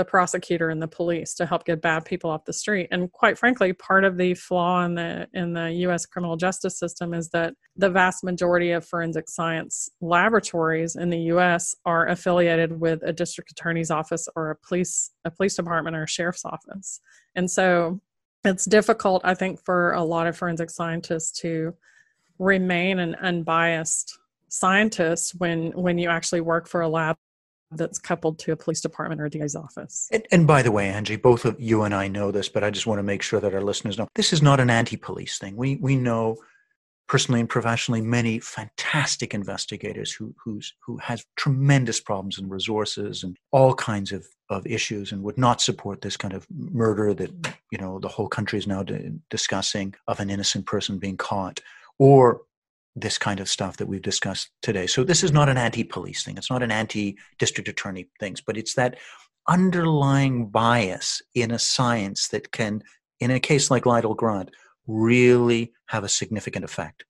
the 0.00 0.04
prosecutor 0.06 0.70
and 0.70 0.80
the 0.80 0.88
police 0.88 1.34
to 1.34 1.44
help 1.44 1.66
get 1.66 1.82
bad 1.82 2.06
people 2.06 2.30
off 2.30 2.46
the 2.46 2.54
street. 2.54 2.88
And 2.90 3.12
quite 3.12 3.36
frankly, 3.36 3.74
part 3.74 4.02
of 4.02 4.16
the 4.16 4.32
flaw 4.32 4.82
in 4.82 4.94
the 4.94 5.28
in 5.34 5.52
the 5.52 5.70
US 5.86 6.06
criminal 6.06 6.38
justice 6.38 6.78
system 6.78 7.12
is 7.12 7.28
that 7.30 7.52
the 7.76 7.90
vast 7.90 8.24
majority 8.24 8.70
of 8.70 8.86
forensic 8.86 9.28
science 9.28 9.90
laboratories 10.00 10.96
in 10.96 11.10
the 11.10 11.20
US 11.34 11.74
are 11.84 12.08
affiliated 12.08 12.80
with 12.80 13.02
a 13.02 13.12
district 13.12 13.50
attorney's 13.50 13.90
office 13.90 14.26
or 14.34 14.50
a 14.50 14.56
police 14.56 15.10
a 15.26 15.30
police 15.30 15.54
department 15.54 15.94
or 15.94 16.04
a 16.04 16.08
sheriff's 16.08 16.46
office. 16.46 17.02
And 17.34 17.50
so 17.50 18.00
it's 18.42 18.64
difficult 18.64 19.20
I 19.22 19.34
think 19.34 19.62
for 19.62 19.92
a 19.92 20.02
lot 20.02 20.26
of 20.26 20.34
forensic 20.34 20.70
scientists 20.70 21.38
to 21.40 21.74
remain 22.38 23.00
an 23.00 23.16
unbiased 23.16 24.18
scientist 24.48 25.34
when 25.36 25.72
when 25.72 25.98
you 25.98 26.08
actually 26.08 26.40
work 26.40 26.66
for 26.66 26.80
a 26.80 26.88
lab 26.88 27.16
that's 27.72 27.98
coupled 27.98 28.38
to 28.40 28.52
a 28.52 28.56
police 28.56 28.80
department 28.80 29.20
or 29.20 29.26
a 29.26 29.30
DA's 29.30 29.54
office. 29.54 30.08
And, 30.10 30.26
and, 30.30 30.46
by 30.46 30.62
the 30.62 30.72
way, 30.72 30.88
Angie, 30.88 31.16
both 31.16 31.44
of 31.44 31.60
you 31.60 31.82
and 31.82 31.94
I 31.94 32.08
know 32.08 32.30
this, 32.30 32.48
but 32.48 32.64
I 32.64 32.70
just 32.70 32.86
want 32.86 32.98
to 32.98 33.04
make 33.04 33.22
sure 33.22 33.40
that 33.40 33.54
our 33.54 33.62
listeners 33.62 33.98
know 33.98 34.08
this 34.14 34.32
is 34.32 34.42
not 34.42 34.60
an 34.60 34.70
anti-police 34.70 35.38
thing. 35.38 35.56
We 35.56 35.76
we 35.76 35.96
know 35.96 36.38
personally 37.10 37.40
and 37.40 37.48
professionally 37.48 38.00
many 38.00 38.38
fantastic 38.38 39.34
investigators 39.34 40.12
who 40.12 40.32
who's 40.42 40.74
who 40.84 40.96
has 40.98 41.24
tremendous 41.36 42.00
problems 42.00 42.38
and 42.38 42.50
resources 42.50 43.24
and 43.24 43.36
all 43.50 43.74
kinds 43.74 44.12
of 44.12 44.26
of 44.48 44.66
issues 44.66 45.12
and 45.12 45.22
would 45.22 45.38
not 45.38 45.60
support 45.60 46.02
this 46.02 46.16
kind 46.16 46.34
of 46.34 46.46
murder 46.50 47.12
that 47.12 47.30
you 47.72 47.78
know 47.78 47.98
the 47.98 48.08
whole 48.08 48.28
country 48.28 48.58
is 48.58 48.66
now 48.66 48.84
discussing 49.28 49.94
of 50.06 50.20
an 50.20 50.30
innocent 50.30 50.66
person 50.66 50.98
being 50.98 51.16
caught 51.16 51.60
or 51.98 52.42
this 52.96 53.18
kind 53.18 53.40
of 53.40 53.48
stuff 53.48 53.76
that 53.76 53.86
we've 53.86 54.02
discussed 54.02 54.50
today. 54.62 54.86
So 54.86 55.04
this 55.04 55.22
is 55.22 55.32
not 55.32 55.48
an 55.48 55.56
anti-police 55.56 56.24
thing. 56.24 56.36
It's 56.36 56.50
not 56.50 56.62
an 56.62 56.70
anti-district 56.70 57.68
attorney 57.68 58.08
things, 58.18 58.40
but 58.40 58.56
it's 58.56 58.74
that 58.74 58.98
underlying 59.48 60.48
bias 60.48 61.22
in 61.34 61.50
a 61.50 61.58
science 61.58 62.28
that 62.28 62.52
can, 62.52 62.82
in 63.20 63.30
a 63.30 63.40
case 63.40 63.70
like 63.70 63.84
Lydell 63.84 64.16
Grant, 64.16 64.50
really 64.86 65.72
have 65.86 66.04
a 66.04 66.08
significant 66.08 66.64
effect. 66.64 67.04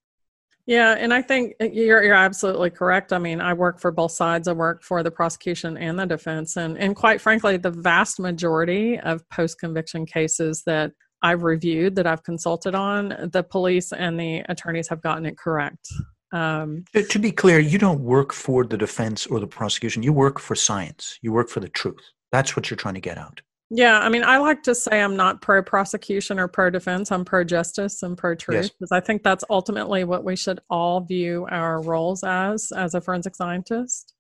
Yeah, 0.66 0.95
and 0.97 1.12
I 1.12 1.23
think 1.23 1.55
uh, 1.61 1.64
you're 1.64 2.03
you're 2.05 2.14
absolutely 2.14 2.71
correct. 2.71 3.12
I 3.12 3.19
mean, 3.19 3.40
I 3.40 3.55
work 3.55 3.81
for 3.81 3.90
both 3.90 4.12
sides. 4.12 4.47
I 4.47 4.53
work 4.53 4.85
for 4.85 5.03
the 5.03 5.11
prosecution 5.11 5.77
and 5.77 5.99
the 5.99 6.07
defense, 6.07 6.57
and 6.57 6.79
and 6.79 6.95
quite 6.95 7.21
frankly, 7.21 7.57
the 7.57 7.71
vast 7.71 8.21
majority 8.21 8.99
of 9.01 9.29
post 9.31 9.59
conviction 9.59 10.07
cases 10.07 10.62
that 10.66 10.93
I've 11.22 11.42
reviewed 11.42 11.96
that 11.96 12.06
I've 12.06 12.22
consulted 12.22 12.74
on, 12.74 13.30
the 13.33 13.42
police 13.42 13.92
and 13.92 14.18
the 14.18 14.42
attorneys 14.48 14.88
have 14.88 15.02
gotten 15.02 15.26
it 15.26 15.37
correct. 15.37 15.88
Um, 16.33 16.85
to 16.94 17.18
be 17.18 17.33
clear, 17.33 17.59
you 17.59 17.78
don't 17.78 18.00
work 18.00 18.33
for 18.33 18.64
the 18.64 18.76
defense 18.76 19.26
or 19.26 19.40
the 19.40 19.46
prosecution. 19.46 20.02
You 20.02 20.12
work 20.12 20.38
for 20.38 20.54
science. 20.54 21.18
You 21.22 21.33
work 21.33 21.48
for 21.48 21.61
the 21.61 21.68
truth. 21.68 22.00
That's 22.33 22.56
what 22.56 22.70
you're 22.70 22.76
trying 22.76 22.94
to 22.94 23.00
get 23.00 23.18
out. 23.18 23.40
Yeah, 23.72 24.00
I 24.00 24.09
mean, 24.09 24.24
I 24.24 24.38
like 24.38 24.64
to 24.64 24.74
say 24.74 25.00
I'm 25.00 25.16
not 25.16 25.42
pro 25.42 25.62
prosecution 25.62 26.40
or 26.40 26.48
pro 26.48 26.70
defense. 26.70 27.12
I'm 27.12 27.24
pro 27.24 27.44
justice 27.44 28.02
and 28.02 28.18
pro 28.18 28.35
truth 28.35 28.56
yes. 28.56 28.70
because 28.70 28.90
I 28.90 28.98
think 28.98 29.22
that's 29.22 29.44
ultimately 29.48 30.02
what 30.02 30.24
we 30.24 30.35
should 30.35 30.61
all 30.68 31.00
view 31.00 31.46
our 31.50 31.80
roles 31.80 32.24
as 32.24 32.72
as 32.72 32.94
a 32.94 33.00
forensic 33.00 33.37
scientist. 33.37 34.14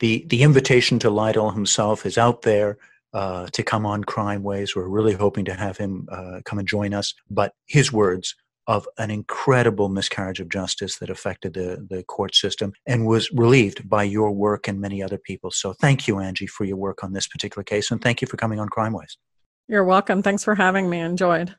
The 0.00 0.24
the 0.28 0.42
invitation 0.42 0.98
to 1.00 1.10
Lydell 1.10 1.52
himself 1.52 2.06
is 2.06 2.16
out 2.16 2.42
there 2.42 2.78
uh, 3.14 3.46
to 3.52 3.62
come 3.62 3.86
on 3.86 4.04
Crime 4.04 4.42
Waves. 4.42 4.74
We're 4.74 4.88
really 4.88 5.14
hoping 5.14 5.44
to 5.46 5.54
have 5.54 5.78
him 5.78 6.06
uh, 6.10 6.40
come 6.44 6.58
and 6.58 6.68
join 6.68 6.92
us. 6.92 7.14
But 7.30 7.52
his 7.66 7.92
words 7.92 8.34
of 8.66 8.88
an 8.98 9.10
incredible 9.10 9.88
miscarriage 9.88 10.40
of 10.40 10.48
justice 10.48 10.96
that 10.98 11.10
affected 11.10 11.54
the, 11.54 11.86
the 11.88 12.02
court 12.04 12.34
system 12.34 12.72
and 12.86 13.06
was 13.06 13.30
relieved 13.32 13.88
by 13.88 14.02
your 14.02 14.30
work 14.30 14.66
and 14.66 14.80
many 14.80 15.02
other 15.02 15.18
people. 15.18 15.50
So 15.50 15.74
thank 15.74 16.08
you, 16.08 16.18
Angie, 16.18 16.46
for 16.46 16.64
your 16.64 16.76
work 16.76 17.04
on 17.04 17.12
this 17.12 17.26
particular 17.26 17.62
case. 17.62 17.90
And 17.90 18.00
thank 18.00 18.22
you 18.22 18.26
for 18.26 18.36
coming 18.36 18.58
on 18.58 18.68
Crime 18.68 18.94
Waves. 18.94 19.18
You're 19.68 19.84
welcome. 19.84 20.22
Thanks 20.22 20.44
for 20.44 20.54
having 20.54 20.88
me. 20.88 21.00
Enjoyed. 21.00 21.54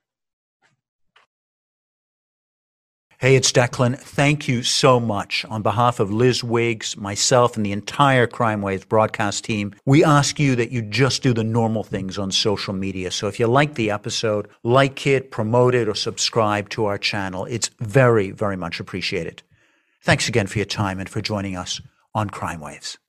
Hey, 3.26 3.36
it's 3.36 3.52
Declan. 3.52 3.98
Thank 3.98 4.48
you 4.48 4.62
so 4.62 5.00
much. 5.00 5.46
On 5.46 5.64
behalf 5.64 6.00
of 6.00 6.14
Liz 6.14 6.44
Wiggs, 6.44 6.96
myself, 6.96 7.58
and 7.58 7.66
the 7.66 7.72
entire 7.72 8.28
Crime 8.28 8.62
Waves 8.62 8.86
broadcast 8.86 9.44
team, 9.44 9.74
we 9.84 10.04
ask 10.04 10.40
you 10.40 10.56
that 10.56 10.70
you 10.70 10.84
just 10.84 11.24
do 11.24 11.34
the 11.34 11.44
normal 11.44 11.84
things 11.84 12.20
on 12.20 12.30
social 12.30 12.76
media. 12.76 13.10
So 13.10 13.28
if 13.28 13.40
you 13.40 13.48
like 13.48 13.74
the 13.74 13.90
episode, 13.90 14.48
like 14.62 15.08
it, 15.08 15.32
promote 15.32 15.74
it, 15.74 15.90
or 15.90 15.96
subscribe 15.96 16.70
to 16.70 16.86
our 16.86 17.00
channel. 17.00 17.46
It's 17.46 17.72
very, 17.80 18.30
very 18.30 18.58
much 18.58 18.80
appreciated. 18.80 19.42
Thanks 20.04 20.28
again 20.28 20.46
for 20.46 20.60
your 20.60 20.68
time 20.68 21.00
and 21.00 21.10
for 21.10 21.20
joining 21.20 21.56
us 21.56 21.82
on 22.14 22.30
Crime 22.30 22.60
Waves. 22.60 23.00